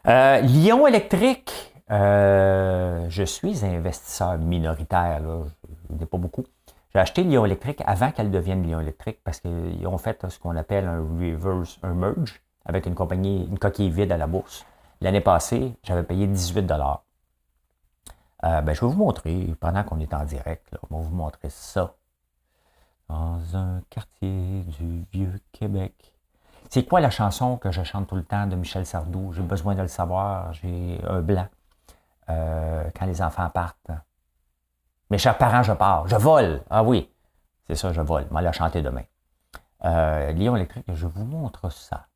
[0.06, 5.44] Euh, Lyon électrique, euh, je suis investisseur minoritaire, là,
[5.90, 6.44] je n'ai pas beaucoup.
[6.94, 10.56] J'ai acheté Lyon électrique avant qu'elle devienne Lyon électrique parce qu'ils ont fait ce qu'on
[10.56, 14.66] appelle un reverse, un merge avec une compagnie, une coquille vide à la bourse.
[15.02, 17.04] L'année passée, j'avais payé 18 dollars.
[18.44, 21.16] Euh, ben, je vais vous montrer, pendant qu'on est en direct, là, je vais vous
[21.16, 21.96] montrer ça.
[23.10, 26.14] Dans un quartier du vieux Québec.
[26.70, 29.34] C'est quoi la chanson que je chante tout le temps de Michel Sardou?
[29.34, 30.54] J'ai besoin de le savoir.
[30.54, 31.48] J'ai un blanc.
[32.30, 33.92] Euh, quand les enfants partent.
[35.10, 36.08] Mes chers parents, je pars.
[36.08, 36.64] Je vole.
[36.70, 37.10] Ah oui,
[37.68, 38.26] c'est ça, je vole.
[38.32, 39.04] Vais la chanter demain.
[39.86, 42.08] Euh, Lyon électrique, je vous montre ça.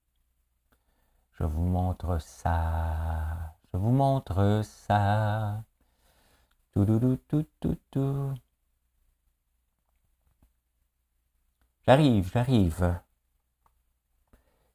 [1.39, 3.56] Je vous montre ça.
[3.71, 5.63] Je vous montre ça.
[6.73, 8.34] Tout, tout, tout, tout, tout.
[11.86, 13.00] J'arrive, j'arrive.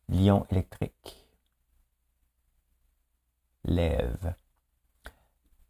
[0.09, 1.27] Lion électrique.
[3.65, 4.35] Lève.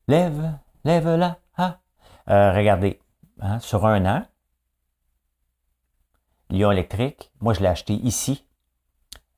[0.08, 1.38] Lève, lève là.
[1.56, 1.80] Ah.
[2.28, 3.00] Euh, regardez,
[3.40, 4.26] hein, sur un an,
[6.50, 8.44] Lion électrique, moi je l'ai acheté ici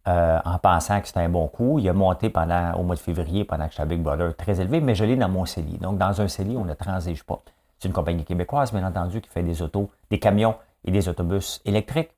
[0.06, 1.78] euh, en pensant que c'était un bon coup.
[1.78, 4.60] Il a monté pendant au mois de février, pendant que j'étais à Big Brother, très
[4.60, 5.78] élevé, mais je l'ai dans mon CELI.
[5.78, 7.40] Donc dans un CELI, on ne transige pas.
[7.78, 11.60] C'est une compagnie québécoise, bien entendu, qui fait des autos, des camions et des autobus
[11.64, 12.10] électriques.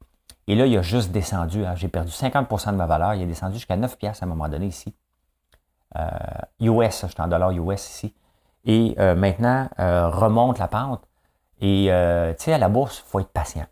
[0.48, 1.64] Et là, il a juste descendu.
[1.64, 1.74] Hein.
[1.74, 3.14] J'ai perdu 50% de ma valeur.
[3.14, 4.94] Il a descendu jusqu'à 9 pièces à un moment donné ici.
[5.96, 6.08] Euh,
[6.60, 8.14] US, je suis en dollars US ici.
[8.64, 11.02] Et euh, maintenant, euh, remonte la pente.
[11.60, 13.66] Et euh, tu sais, à la bourse, il faut être patient.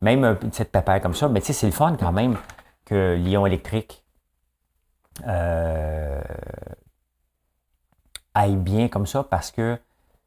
[0.00, 2.36] Même un petit pépère comme ça, mais tu sais, c'est le fun quand même
[2.90, 4.04] que Lyon électrique
[8.34, 9.78] aille bien comme ça parce que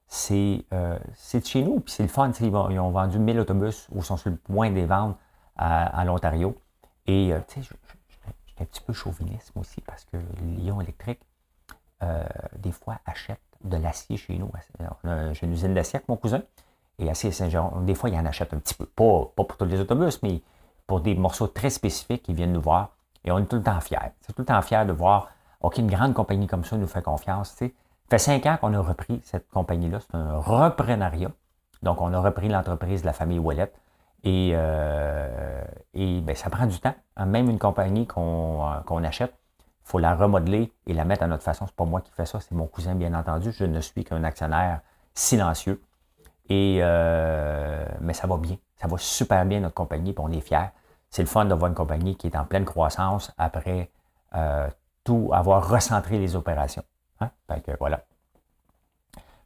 [0.08, 2.32] c'est de chez nous, puis c'est le fun.
[2.40, 5.18] Ils, ils, ont vendu 1000 autobus ou sont sur le point de les vendre
[5.56, 6.56] à, l'Ontario.
[7.08, 7.76] Et, euh, tu sais,
[8.48, 11.20] j'étais un petit peu chauviniste aussi parce que Lyon électrique,
[12.04, 12.24] euh,
[12.58, 14.52] des fois, achète de l'acier chez nous.
[15.34, 16.44] J'ai une usine d'acier avec mon cousin.
[17.00, 18.86] Et acier Saint-Jean, des fois, il en achète un petit peu.
[18.86, 20.42] Pas, pas pour tous les autobus, mais
[20.88, 22.96] pour des morceaux très spécifiques qui viennent nous voir.
[23.26, 24.12] Et on est tout le temps fiers.
[24.22, 25.30] C'est tout le temps fiers de voir,
[25.62, 27.50] OK, une grande compagnie comme ça nous fait confiance.
[27.50, 27.68] Ça
[28.10, 30.00] fait cinq ans qu'on a repris cette compagnie-là.
[30.02, 31.32] C'est un reprenariat.
[31.82, 33.72] Donc, on a repris l'entreprise de la famille Wallet.
[34.24, 36.96] Et, euh, et ben, ça prend du temps.
[37.18, 39.34] Hein, même une compagnie qu'on euh, achète,
[39.86, 41.66] il faut la remodeler et la mettre à notre façon.
[41.68, 43.52] C'est pas moi qui fais ça, c'est mon cousin, bien entendu.
[43.52, 44.80] Je ne suis qu'un actionnaire
[45.14, 45.82] silencieux.
[46.50, 48.58] Et, euh, mais ça va bien.
[48.84, 50.72] Ça va super bien, notre compagnie, puis on est fiers.
[51.10, 53.90] C'est le fun d'avoir une compagnie qui est en pleine croissance après
[55.06, 56.84] tout avoir recentré les opérations.
[57.22, 57.30] Hein?
[57.66, 58.02] que voilà.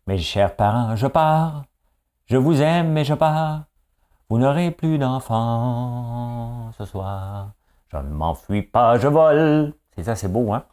[0.08, 1.66] Mes chers parents, je pars.
[2.26, 3.66] Je vous aime, mais je pars.
[4.28, 7.52] Vous n'aurez plus d'enfants ce soir.
[7.90, 9.76] Je ne m'enfuis pas, je vole.
[9.96, 10.64] C'est ça, c'est beau, hein?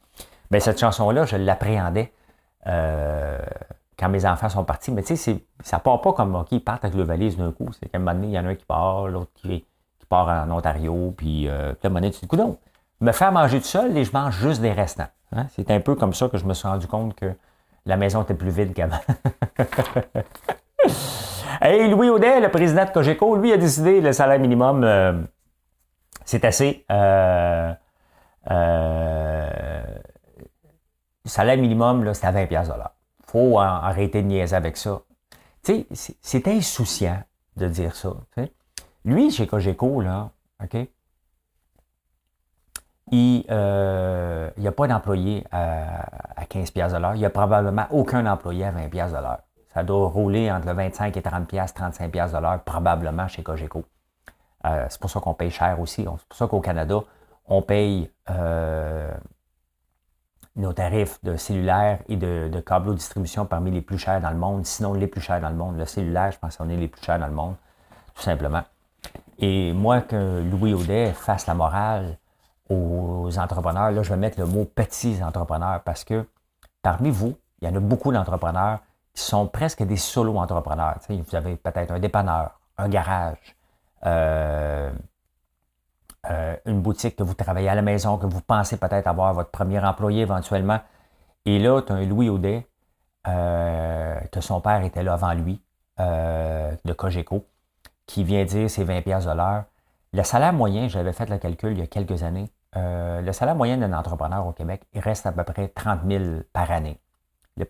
[0.51, 2.15] Mais cette chanson-là, je l'appréhendais
[2.67, 3.45] euh,
[3.99, 4.91] quand mes enfants sont partis.
[4.93, 7.69] Mais tu sais, ça part pas comme OK, ils partent avec le valise d'un coup.
[7.73, 9.65] C'est qu'à un moment donné, il y en a un qui part, l'autre qui,
[10.09, 12.59] part en Ontario, puis euh, à moment donné, tu dis, donc,
[13.01, 15.09] me faire manger tout seul et je mange juste des restants.
[15.33, 15.47] Hein?
[15.51, 17.33] C'est un peu comme ça que je me suis rendu compte que
[17.87, 19.01] la maison était plus vide qu'avant.
[21.61, 25.13] Hey, Louis Audet, le président de Cogeco, lui a décidé le salaire minimum, euh,
[26.25, 26.85] c'est assez.
[26.91, 27.73] Euh,
[28.51, 29.85] euh,
[31.25, 32.57] salaire minimum, c'est à 20 Il
[33.35, 35.03] faut arrêter de niaiser avec ça.
[35.65, 37.21] Tu sais, c'est insouciant
[37.57, 38.13] de dire ça.
[39.05, 40.31] Lui, chez Cogeco, là,
[40.63, 40.77] OK,
[43.11, 48.71] il n'y a pas d'employé à, à 15 Il n'y a probablement aucun employé à
[48.71, 49.41] 20 l'heure.
[49.73, 53.43] Ça doit rouler entre le 25 et 30 pièces, 35 pièces de l'heure probablement chez
[53.43, 53.85] Cogeco.
[54.65, 56.03] Euh, c'est pour ça qu'on paye cher aussi.
[56.03, 57.01] C'est pour ça qu'au Canada,
[57.47, 59.13] on paye euh,
[60.57, 64.37] nos tarifs de cellulaire et de, de câble distribution parmi les plus chers dans le
[64.37, 65.77] monde, sinon les plus chers dans le monde.
[65.77, 67.55] Le cellulaire, je pense qu'on est les plus chers dans le monde,
[68.15, 68.63] tout simplement.
[69.39, 72.19] Et moi, que Louis Audet fasse la morale
[72.71, 76.27] aux entrepreneurs, là, je vais mettre le mot petits entrepreneurs parce que
[76.83, 78.79] parmi vous, il y en a beaucoup d'entrepreneurs
[79.13, 80.99] qui sont presque des solo-entrepreneurs.
[81.09, 83.57] Vous avez peut-être un dépanneur, un garage,
[84.07, 84.91] euh,
[86.31, 89.51] euh, une boutique que vous travaillez à la maison, que vous pensez peut-être avoir votre
[89.51, 90.81] premier employé éventuellement.
[91.45, 92.67] Et là, tu as un Louis Audet,
[93.27, 95.61] euh, que son père était là avant lui,
[95.99, 97.47] de Cogeco,
[98.07, 99.65] qui vient dire c'est 20 pièces de l'heure.
[100.13, 103.77] Le salaire moyen, j'avais fait le calcul il y a quelques années, le salaire moyen
[103.77, 106.99] d'un entrepreneur au Québec, il reste à peu près 30 000 par année.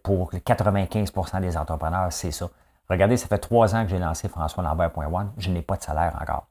[0.03, 2.49] Pour 95% des entrepreneurs, c'est ça.
[2.89, 5.33] Regardez, ça fait trois ans que j'ai lancé François Lambert.one.
[5.37, 6.47] Je n'ai pas de salaire encore.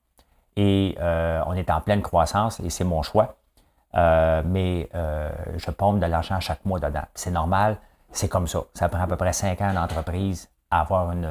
[0.55, 3.35] Et euh, on est en pleine croissance et c'est mon choix.
[3.95, 7.05] Euh, mais euh, je pompe de l'argent chaque mois dedans.
[7.15, 7.77] C'est normal,
[8.11, 8.61] c'est comme ça.
[8.73, 11.29] Ça prend à peu près cinq ans d'entreprise à avoir une,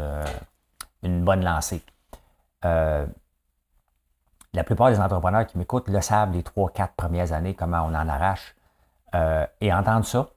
[1.02, 1.82] une bonne lancée.
[2.62, 3.06] la
[4.64, 8.08] plupart des entrepreneurs qui m'écoutent le savent les trois, quatre premières années, comment on en
[8.08, 8.54] arrache.
[9.60, 10.28] et entendre ça,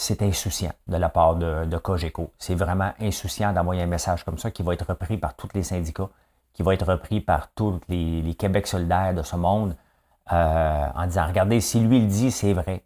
[0.00, 2.32] c'est insouciant de la part de, de Cogeco.
[2.38, 5.64] C'est vraiment insouciant d'envoyer un message comme ça qui va être repris par tous les
[5.64, 6.08] syndicats,
[6.58, 9.76] qui va être repris par tous les, Québec solidaires de ce monde
[10.32, 12.82] euh, en disant Regardez, si lui il dit, c'est vrai.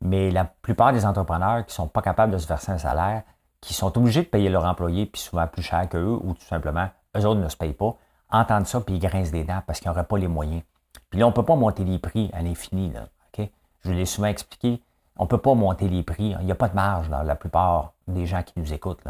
[0.00, 3.22] Mais la plupart des entrepreneurs qui ne sont pas capables de se verser un salaire,
[3.60, 6.88] qui sont obligés de payer leur employé, puis souvent plus cher qu'eux, ou tout simplement,
[7.18, 7.94] eux autres ne se payent pas,
[8.30, 10.62] entendent ça, puis ils grincent des dents parce qu'ils n'auraient pas les moyens.
[11.10, 12.94] Puis là, on ne peut pas monter les prix à l'infini.
[13.82, 14.82] Je l'ai souvent expliqué
[15.20, 16.34] on ne peut pas monter les prix.
[16.40, 19.04] Il n'y a pas de marge dans la plupart des gens qui nous écoutent.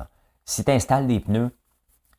[0.45, 1.51] Si tu installes des pneus,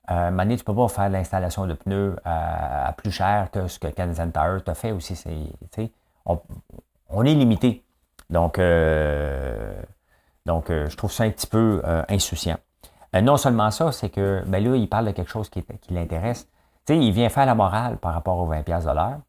[0.09, 3.87] euh, tu ne peux pas faire l'installation de pneus à, plus cher que ce que
[3.87, 5.21] Canadian Tire t'a fait aussi.
[6.25, 7.83] on, est limité.
[8.29, 9.73] Donc, euh,
[10.45, 12.57] donc euh, je trouve ça un petit peu euh, insouciant.
[13.21, 16.47] non seulement ça, c'est que ben là, il parle de quelque chose qui, l'intéresse.
[16.89, 19.19] il vient faire la morale par rapport aux 20$ de l'heure.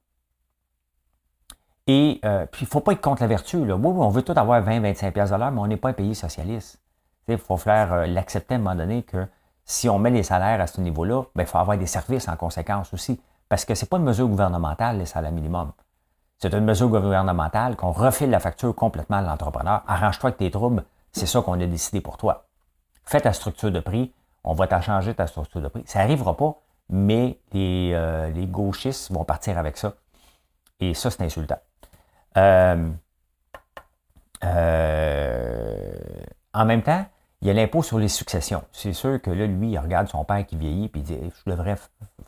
[1.87, 3.64] Et euh, puis, il ne faut pas être contre la vertu.
[3.64, 3.74] Là.
[3.76, 6.80] Oui, on veut tout avoir 20-25$ de l'heure, mais on n'est pas un pays socialiste.
[7.28, 9.26] Il faut faire euh, l'accepter à un moment donné que
[9.64, 12.37] si on met les salaires à ce niveau-là, ben, il faut avoir des services en
[12.37, 13.20] conséquence aussi.
[13.48, 15.72] Parce que ce n'est pas une mesure gouvernementale, les salaires minimum.
[16.38, 19.83] C'est une mesure gouvernementale qu'on refile la facture complètement à l'entrepreneur.
[19.87, 22.46] Arrange-toi avec tes troubles, c'est ça qu'on a décidé pour toi.
[23.05, 25.83] Fais ta structure de prix, on va t'en changer ta structure de prix.
[25.87, 26.57] Ça n'arrivera pas,
[26.88, 29.94] mais les, euh, les gauchistes vont partir avec ça.
[30.81, 31.61] Et ça, c'est insultant.
[32.37, 32.90] Euh,
[34.44, 35.92] euh,
[36.55, 37.05] en même temps,
[37.42, 38.62] il y a l'impôt sur les successions.
[38.72, 41.50] C'est sûr que là, lui, il regarde son père qui vieillit et il dit Je
[41.50, 41.76] devrais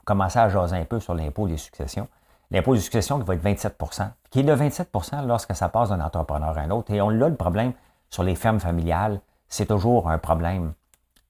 [0.05, 2.09] commencer à jaser un peu sur l'impôt des successions.
[2.51, 6.01] L'impôt des successions qui va être 27% qui est de 27% lorsque ça passe d'un
[6.01, 6.93] entrepreneur à un autre.
[6.93, 7.73] Et on a le problème
[8.11, 9.21] sur les fermes familiales.
[9.49, 10.75] C'est toujours un problème,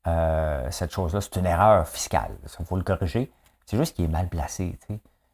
[0.07, 1.21] euh, cette chose-là.
[1.21, 2.31] C'est une erreur fiscale.
[2.59, 3.31] Il faut le corriger.
[3.67, 4.79] C'est juste qu'il est mal placé.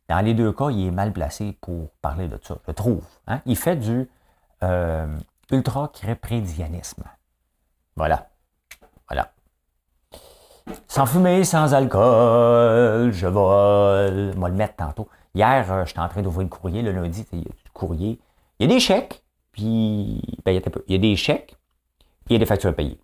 [0.09, 3.05] Dans les deux cas, il est mal placé pour parler de ça, je trouve.
[3.29, 3.41] Hein.
[3.47, 4.11] Il fait du
[4.65, 5.07] euh,
[5.53, 7.05] ultra-créprédianisme.
[7.95, 8.30] Voilà.
[9.11, 9.33] Voilà.
[10.87, 14.33] Sans fumer, sans alcool, je vole.
[14.41, 15.09] On le mettre tantôt.
[15.35, 16.83] Hier, euh, j'étais en train d'ouvrir le courrier.
[16.83, 18.21] Le lundi, il y a du courrier.
[18.59, 21.57] Il y a des chèques, puis ben, il, y a des chèques,
[22.25, 22.99] puis il y a des factures payées.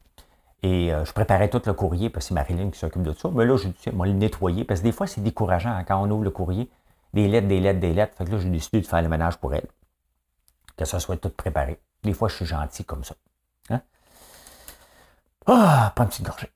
[0.63, 3.31] Et euh, je préparais tout le courrier parce que c'est Marilyn qui s'occupe de ça.
[3.33, 6.03] Mais là, je dit, moi, le nettoyer parce que des fois, c'est décourageant hein, quand
[6.03, 6.69] on ouvre le courrier
[7.15, 8.15] des lettres, des lettres, des lettres.
[8.17, 9.67] Fait que là, j'ai décidé de faire le ménage pour elle.
[10.77, 11.79] Que ça soit tout préparé.
[12.03, 13.15] Des fois, je suis gentil comme ça.
[15.47, 16.51] Ah, pas une petite gorgée.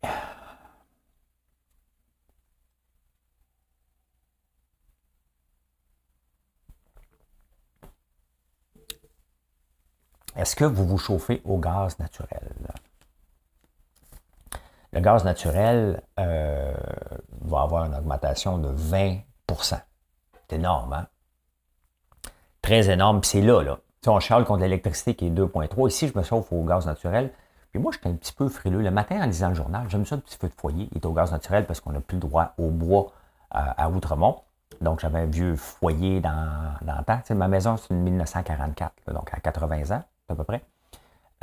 [10.37, 12.55] Est-ce que vous vous chauffez au gaz naturel?
[14.92, 16.74] Le gaz naturel euh,
[17.42, 19.24] va avoir une augmentation de 20%
[20.50, 21.07] c'est énorme, hein?
[22.62, 23.20] Très énorme.
[23.20, 23.79] Puis c'est là, là.
[24.07, 25.88] on charle contre l'électricité qui est 2.3.
[25.88, 27.33] Ici, je me chauffe au gaz naturel.
[27.70, 28.83] Puis moi, j'étais un petit peu frileux.
[28.83, 30.88] Le matin, en lisant le journal, j'aime ça, le petit feu de foyer.
[30.92, 33.12] Il est au gaz naturel parce qu'on n'a plus le droit au bois
[33.54, 34.40] euh, à Outremont.
[34.80, 37.20] Donc, j'avais un vieux foyer dans, dans le temps.
[37.35, 40.64] ma maison, c'est une 1944, donc à 80 ans, à peu près.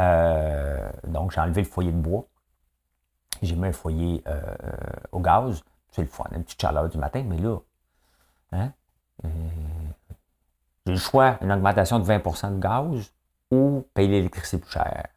[0.02, 2.26] Euh, donc, j'ai enlevé le foyer de bois.
[3.42, 4.42] J'ai mis un foyer euh,
[5.12, 5.64] au gaz.
[5.92, 7.24] C'est le fun, une petite chaleur du matin.
[7.26, 7.58] Mais là,
[8.52, 8.72] hein,
[9.24, 13.12] j'ai le choix, une augmentation de 20% de gaz
[13.52, 15.08] ou payer l'électricité plus cher.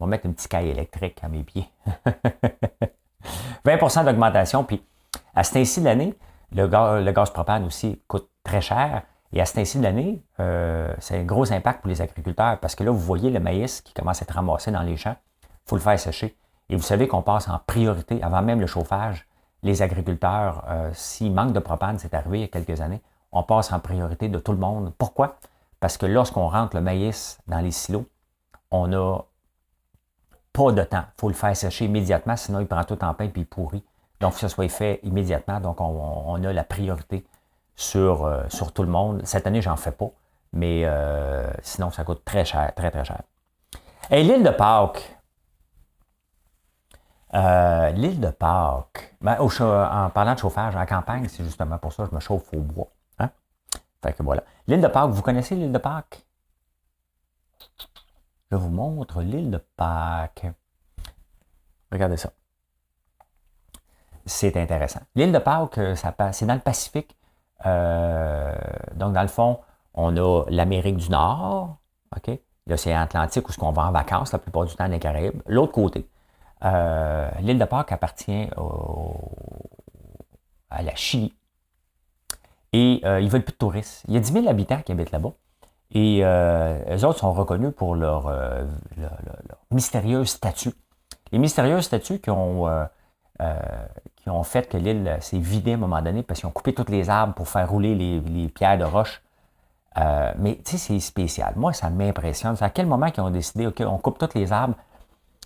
[0.00, 1.68] On va mettre un petit caille électrique à mes pieds.
[3.64, 4.82] 20% d'augmentation, puis
[5.34, 6.14] à cet ainsi de l'année,
[6.52, 9.02] le gaz, propane aussi coûte très cher.
[9.32, 12.74] Et à cet ainsi de l'année, euh, c'est un gros impact pour les agriculteurs parce
[12.74, 15.16] que là, vous voyez le maïs qui commence à être ramassé dans les champs.
[15.42, 16.36] Il faut le faire sécher.
[16.70, 19.26] Et vous savez qu'on passe en priorité, avant même le chauffage,
[19.62, 23.02] les agriculteurs, euh, s'il manque de propane, c'est arrivé il y a quelques années,
[23.32, 24.92] on passe en priorité de tout le monde.
[24.96, 25.36] Pourquoi?
[25.80, 28.06] Parce que lorsqu'on rentre le maïs dans les silos,
[28.70, 29.18] on n'a
[30.72, 31.04] de temps.
[31.16, 33.84] Il faut le faire sécher immédiatement, sinon il prend tout en pain et il pourrit.
[34.20, 35.60] Donc, que ce soit fait immédiatement.
[35.60, 37.24] Donc, on, a la priorité
[37.76, 39.22] sur, euh, sur tout le monde.
[39.24, 40.10] Cette année, j'en fais pas,
[40.52, 43.22] mais euh, sinon, ça coûte très cher, très, très cher.
[44.10, 45.16] Et l'île de Pâques,
[47.34, 52.04] euh, l'île de Pâques, ben, en parlant de chauffage, en campagne, c'est justement pour ça
[52.04, 52.88] que je me chauffe au bois.
[53.18, 53.30] Hein?
[54.02, 54.42] Fait que voilà.
[54.66, 56.24] L'île de Pâques, vous connaissez l'île de Pâques?
[58.50, 60.46] Je vous montre l'île de Pâques.
[61.92, 62.30] Regardez ça.
[64.24, 65.00] C'est intéressant.
[65.14, 65.94] L'île de Pâques, euh,
[66.32, 67.16] c'est dans le Pacifique.
[67.66, 68.54] Euh,
[68.94, 69.60] donc, dans le fond,
[69.94, 71.78] on a l'Amérique du Nord,
[72.16, 72.38] OK?
[72.66, 75.42] L'océan Atlantique où on va en vacances la plupart du temps dans les Caraïbes.
[75.46, 76.08] L'autre côté,
[76.64, 78.48] euh, l'île de Pâques appartient
[80.70, 81.34] à la Chili.
[82.74, 84.04] Et ils ne veulent plus de touristes.
[84.08, 85.32] Il y a 10 000 habitants qui habitent là-bas.
[85.92, 88.64] Et euh, eux autres sont reconnus pour leur, euh,
[89.70, 90.72] mystérieux statut.
[91.32, 92.84] Les mystérieux statuts qui ont, euh,
[94.16, 96.74] qui ont fait que l'île s'est vidée à un moment donné parce qu'ils ont coupé
[96.74, 99.22] tous les arbres pour faire rouler les, pierres de roche.
[100.38, 101.54] mais tu sais, c'est spécial.
[101.56, 102.56] Moi, ça m'impressionne.
[102.56, 104.74] C'est à quel moment qu'ils ont décidé, OK, on coupe tous les arbres?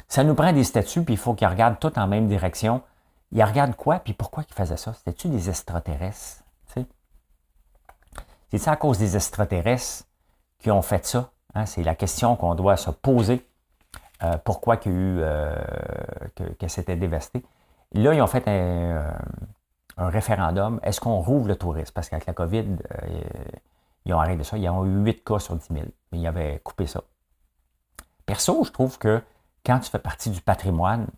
[0.08, 2.82] Ça nous prend des statuts, puis il faut qu'ils regardent tout en même direction.
[3.30, 4.92] Ils regardent quoi, puis pourquoi ils faisaient ça?
[4.92, 6.42] C'était-tu des extraterrestres?
[8.50, 10.04] C'est ça à cause des extraterrestres
[10.62, 11.30] qui ont fait ça.
[11.54, 13.46] Hein, c'est la question qu'on doit se poser.
[14.22, 15.56] Euh, pourquoi qu'il y a eu, euh,
[16.68, 17.44] c'était dévasté.
[17.92, 19.12] Là, ils ont fait un, euh,
[19.98, 20.80] référendum.
[20.82, 21.92] Est-ce qu'on rouvre le tourisme?
[21.92, 22.76] Parce qu'avec la COVID,
[24.06, 24.56] ils ont arrêté ça.
[24.56, 25.84] Ils ont eu 8 cas sur 10 000.
[26.12, 27.02] Mais ils avaient coupé ça.
[28.24, 29.22] Perso, je trouve que
[29.66, 31.08] quand tu fais partie du patrimoine,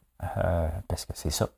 [0.88, 1.48] parce que c'est ça,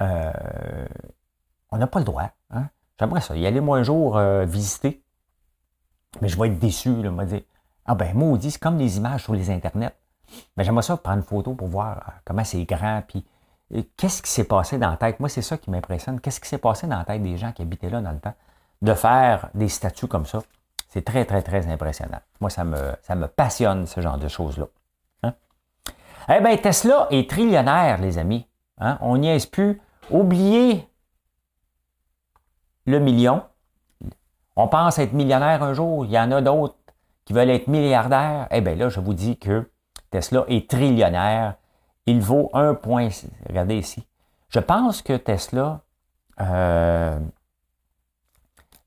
[0.00, 2.30] on n'a pas le droit.
[2.50, 2.68] Hein.
[2.98, 3.36] J'aimerais ça.
[3.36, 5.02] Y aller moins un jour visiter
[6.20, 7.02] mais je vais être déçu.
[7.02, 7.42] Là, me dire
[7.84, 9.92] Ah ben maudit, c'est comme des images sur les internets.
[10.56, 13.24] Mais j'aimerais ça prendre une photo pour voir euh, comment c'est grand, puis
[13.74, 15.20] euh, qu'est-ce qui s'est passé dans la tête.
[15.20, 16.20] Moi, c'est ça qui m'impressionne.
[16.20, 18.34] Qu'est-ce qui s'est passé dans la tête des gens qui habitaient là dans le temps?
[18.80, 20.40] De faire des statues comme ça,
[20.88, 22.20] c'est très, très, très impressionnant.
[22.40, 24.66] Moi, ça me, ça me passionne, ce genre de choses-là.
[25.24, 25.34] Hein?
[26.28, 28.46] Eh bien, Tesla est trillionnaire, les amis.
[28.78, 28.98] Hein?
[29.00, 29.80] On n'y est plus.
[30.10, 30.88] Oubliez
[32.86, 33.42] le million.
[34.60, 36.74] On pense être millionnaire un jour, il y en a d'autres
[37.24, 38.48] qui veulent être milliardaires.
[38.50, 39.70] Eh bien là, je vous dis que
[40.10, 41.54] Tesla est trillionnaire.
[42.06, 43.08] Il vaut un point.
[43.48, 44.04] Regardez ici.
[44.48, 45.82] Je pense que Tesla
[46.40, 47.20] euh,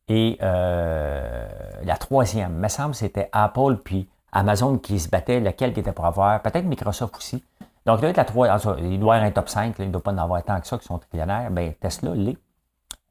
[0.09, 1.47] est euh,
[1.85, 2.51] la troisième.
[2.55, 6.41] Il me semble que c'était Apple puis Amazon qui se battaient, lequel était pour avoir.
[6.41, 7.45] Peut-être Microsoft aussi.
[7.85, 8.91] Donc, il doit être la troisième.
[8.91, 9.75] Il doit être un top 5.
[9.79, 11.49] il ne doit pas en avoir tant que ça qui sont trillionnaires.
[11.49, 12.37] Bien, Tesla l'est.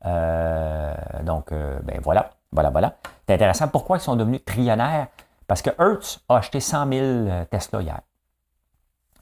[0.05, 2.33] Euh, donc, ben voilà.
[2.53, 2.97] Voilà, voilà.
[3.27, 3.69] C'est intéressant.
[3.69, 5.09] Pourquoi ils sont devenus trillionnaires?
[5.47, 8.01] Parce que Hertz a acheté 100 000 euh, Tesla hier.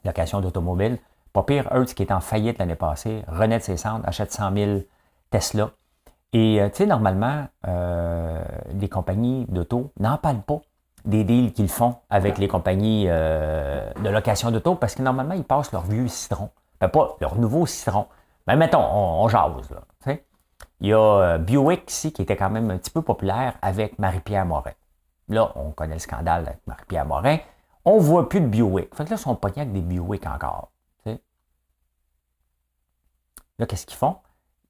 [0.04, 0.98] Location d'automobile.
[1.32, 4.54] Pas pire, Hertz qui est en faillite l'année passée, renaît de ses centres, achète 100
[4.54, 4.80] 000
[5.30, 5.70] Tesla.
[6.32, 8.42] Et euh, tu sais, normalement, euh,
[8.74, 10.60] les compagnies d'auto n'en parlent pas
[11.04, 15.72] des deals qu'ils font avec les compagnies de location d'auto parce que normalement, ils passent
[15.72, 16.50] leur vieux citron.
[16.80, 18.06] Ben, pas leur nouveau citron.
[18.46, 20.14] Mais ben, mettons, on, on jase, là.
[20.80, 23.98] Il y a euh, Buick ici qui était quand même un petit peu populaire avec
[23.98, 24.72] Marie-Pierre Morin.
[25.28, 27.38] Là, on connaît le scandale avec Marie-Pierre Morin.
[27.84, 28.94] On ne voit plus de Buick.
[28.94, 30.70] Fait que là, ils sont pognés avec des Buick encore.
[33.58, 34.16] Là, qu'est-ce qu'ils font?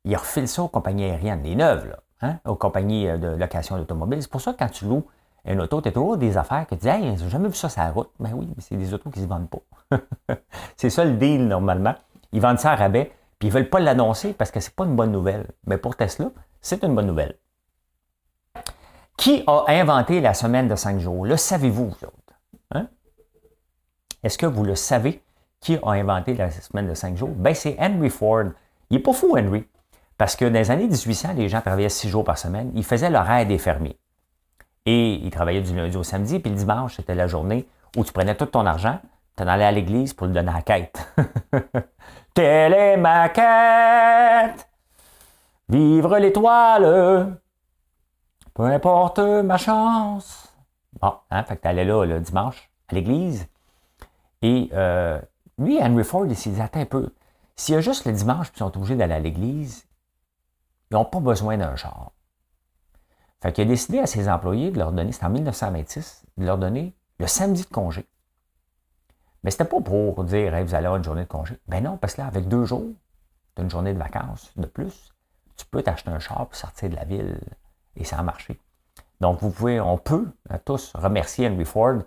[0.04, 2.38] Ils refilent ça aux compagnies aériennes, les neuves, hein?
[2.46, 4.22] aux compagnies euh, de location d'automobile.
[4.22, 5.04] C'est pour ça que quand tu loues
[5.44, 7.68] une auto, tu as toujours des affaires que tu dis Hey, j'ai jamais vu ça
[7.68, 8.10] sur la route.
[8.18, 9.98] Ben oui, mais c'est des autos qui ne se vendent pas.
[10.76, 11.94] c'est ça le deal normalement.
[12.32, 13.12] Ils vendent ça à rabais.
[13.38, 15.46] Puis ils ne veulent pas l'annoncer parce que ce n'est pas une bonne nouvelle.
[15.66, 16.30] Mais pour Tesla,
[16.60, 17.38] c'est une bonne nouvelle.
[19.16, 21.24] Qui a inventé la semaine de cinq jours?
[21.24, 22.34] Le savez-vous, vous autres?
[22.72, 22.88] Hein?
[24.22, 25.22] Est-ce que vous le savez?
[25.60, 27.30] Qui a inventé la semaine de cinq jours?
[27.30, 28.44] Ben, c'est Henry Ford.
[28.90, 29.66] Il n'est pas fou, Henry.
[30.16, 32.72] Parce que dans les années 1800, les gens travaillaient six jours par semaine.
[32.74, 33.98] Ils faisaient l'horaire des fermiers.
[34.86, 38.12] Et ils travaillaient du lundi au samedi, puis le dimanche, c'était la journée où tu
[38.12, 38.98] prenais tout ton argent,
[39.36, 41.14] tu en allais à l'église pour le donner à la quête.
[42.38, 44.68] Telle est ma quête.
[45.68, 47.40] Vivre l'étoile.
[48.54, 50.46] Peu importe ma chance.
[51.02, 53.48] Bon, hein, fait que t'allais là le dimanche à l'église.
[54.42, 55.20] Et euh,
[55.58, 57.12] lui, Henry Ford, il s'est dit, attends un peu.
[57.56, 59.88] S'il y a juste le dimanche, puis ils sont obligés d'aller à l'église,
[60.92, 62.12] ils n'ont pas besoin d'un char.
[63.42, 66.56] Fait qu'il a décidé à ses employés de leur donner, c'était en 1926, de leur
[66.56, 68.06] donner le samedi de congé.
[69.44, 71.58] Mais c'était pas pour dire vous allez avoir une journée de congé.
[71.68, 72.90] Ben non, parce que là, avec deux jours,
[73.56, 75.14] tu une journée de vacances de plus,
[75.56, 77.38] tu peux t'acheter un char pour sortir de la ville
[77.96, 78.60] et ça a marché.
[79.20, 80.28] Donc, vous pouvez, on peut
[80.64, 81.98] tous remercier Henry Ford.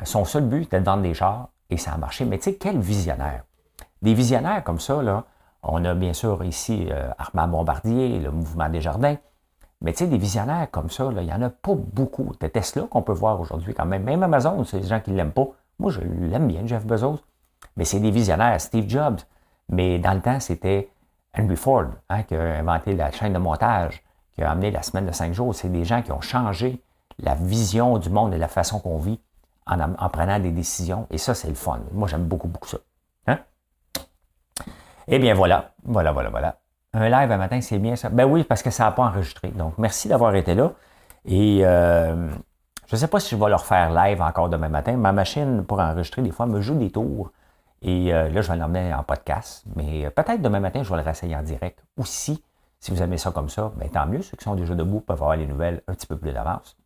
[0.00, 2.24] Euh, son seul but était de vendre des chars et ça a marché.
[2.24, 3.44] Mais tu sais, quel visionnaire!
[4.00, 5.24] Des visionnaires comme ça,
[5.62, 9.16] on a bien sûr ici euh, Armand Bombardier, le mouvement des jardins.
[9.80, 12.32] Mais tu sais, des visionnaires comme ça, il n'y en a pas beaucoup.
[12.40, 14.04] De Tesla qu'on peut voir aujourd'hui quand même.
[14.04, 15.48] Même Amazon, c'est des gens qui ne l'aiment pas.
[15.82, 17.18] Moi, je l'aime bien, Jeff Bezos.
[17.76, 19.18] Mais c'est des visionnaires, Steve Jobs.
[19.68, 20.88] Mais dans le temps, c'était
[21.36, 24.00] Henry Ford hein, qui a inventé la chaîne de montage,
[24.32, 25.52] qui a amené la semaine de cinq jours.
[25.56, 26.80] C'est des gens qui ont changé
[27.18, 29.18] la vision du monde et la façon qu'on vit
[29.66, 31.08] en, prenant des décisions.
[31.10, 31.80] Et ça, c'est le fun.
[31.90, 32.78] Moi, j'aime beaucoup, beaucoup ça.
[33.26, 33.40] Hein?
[35.08, 35.72] Eh bien, voilà.
[35.82, 36.60] Voilà, voilà, voilà.
[36.92, 38.08] Un live un matin, c'est bien ça.
[38.08, 39.48] Ben oui, parce que ça n'a pas enregistré.
[39.48, 40.74] Donc, merci d'avoir été là.
[41.24, 42.28] Et euh,
[42.92, 44.98] je ne sais pas si je vais leur faire live encore demain matin.
[44.98, 47.32] Ma machine pour enregistrer, des fois, me joue des tours.
[47.80, 49.64] Et euh, là, je vais l'emmener en podcast.
[49.76, 51.82] Mais peut-être demain matin, je vais le réessayer en direct.
[51.96, 52.44] Aussi,
[52.80, 54.20] si vous aimez ça comme ça, ben, tant mieux.
[54.20, 56.76] Ceux qui sont déjà debout peuvent avoir les nouvelles un petit peu plus d'avance.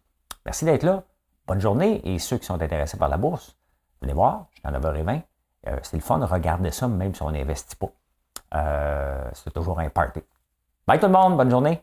[0.44, 1.02] Merci d'être là.
[1.44, 2.00] Bonne journée.
[2.04, 3.56] Et ceux qui sont intéressés par la bourse,
[4.00, 5.22] venez voir, je suis en 9h20.
[5.66, 7.90] Euh, c'est le fun de regarder ça, même si on n'investit pas.
[8.54, 10.20] Euh, c'est toujours un party.
[10.86, 11.82] Bye tout le monde, bonne journée.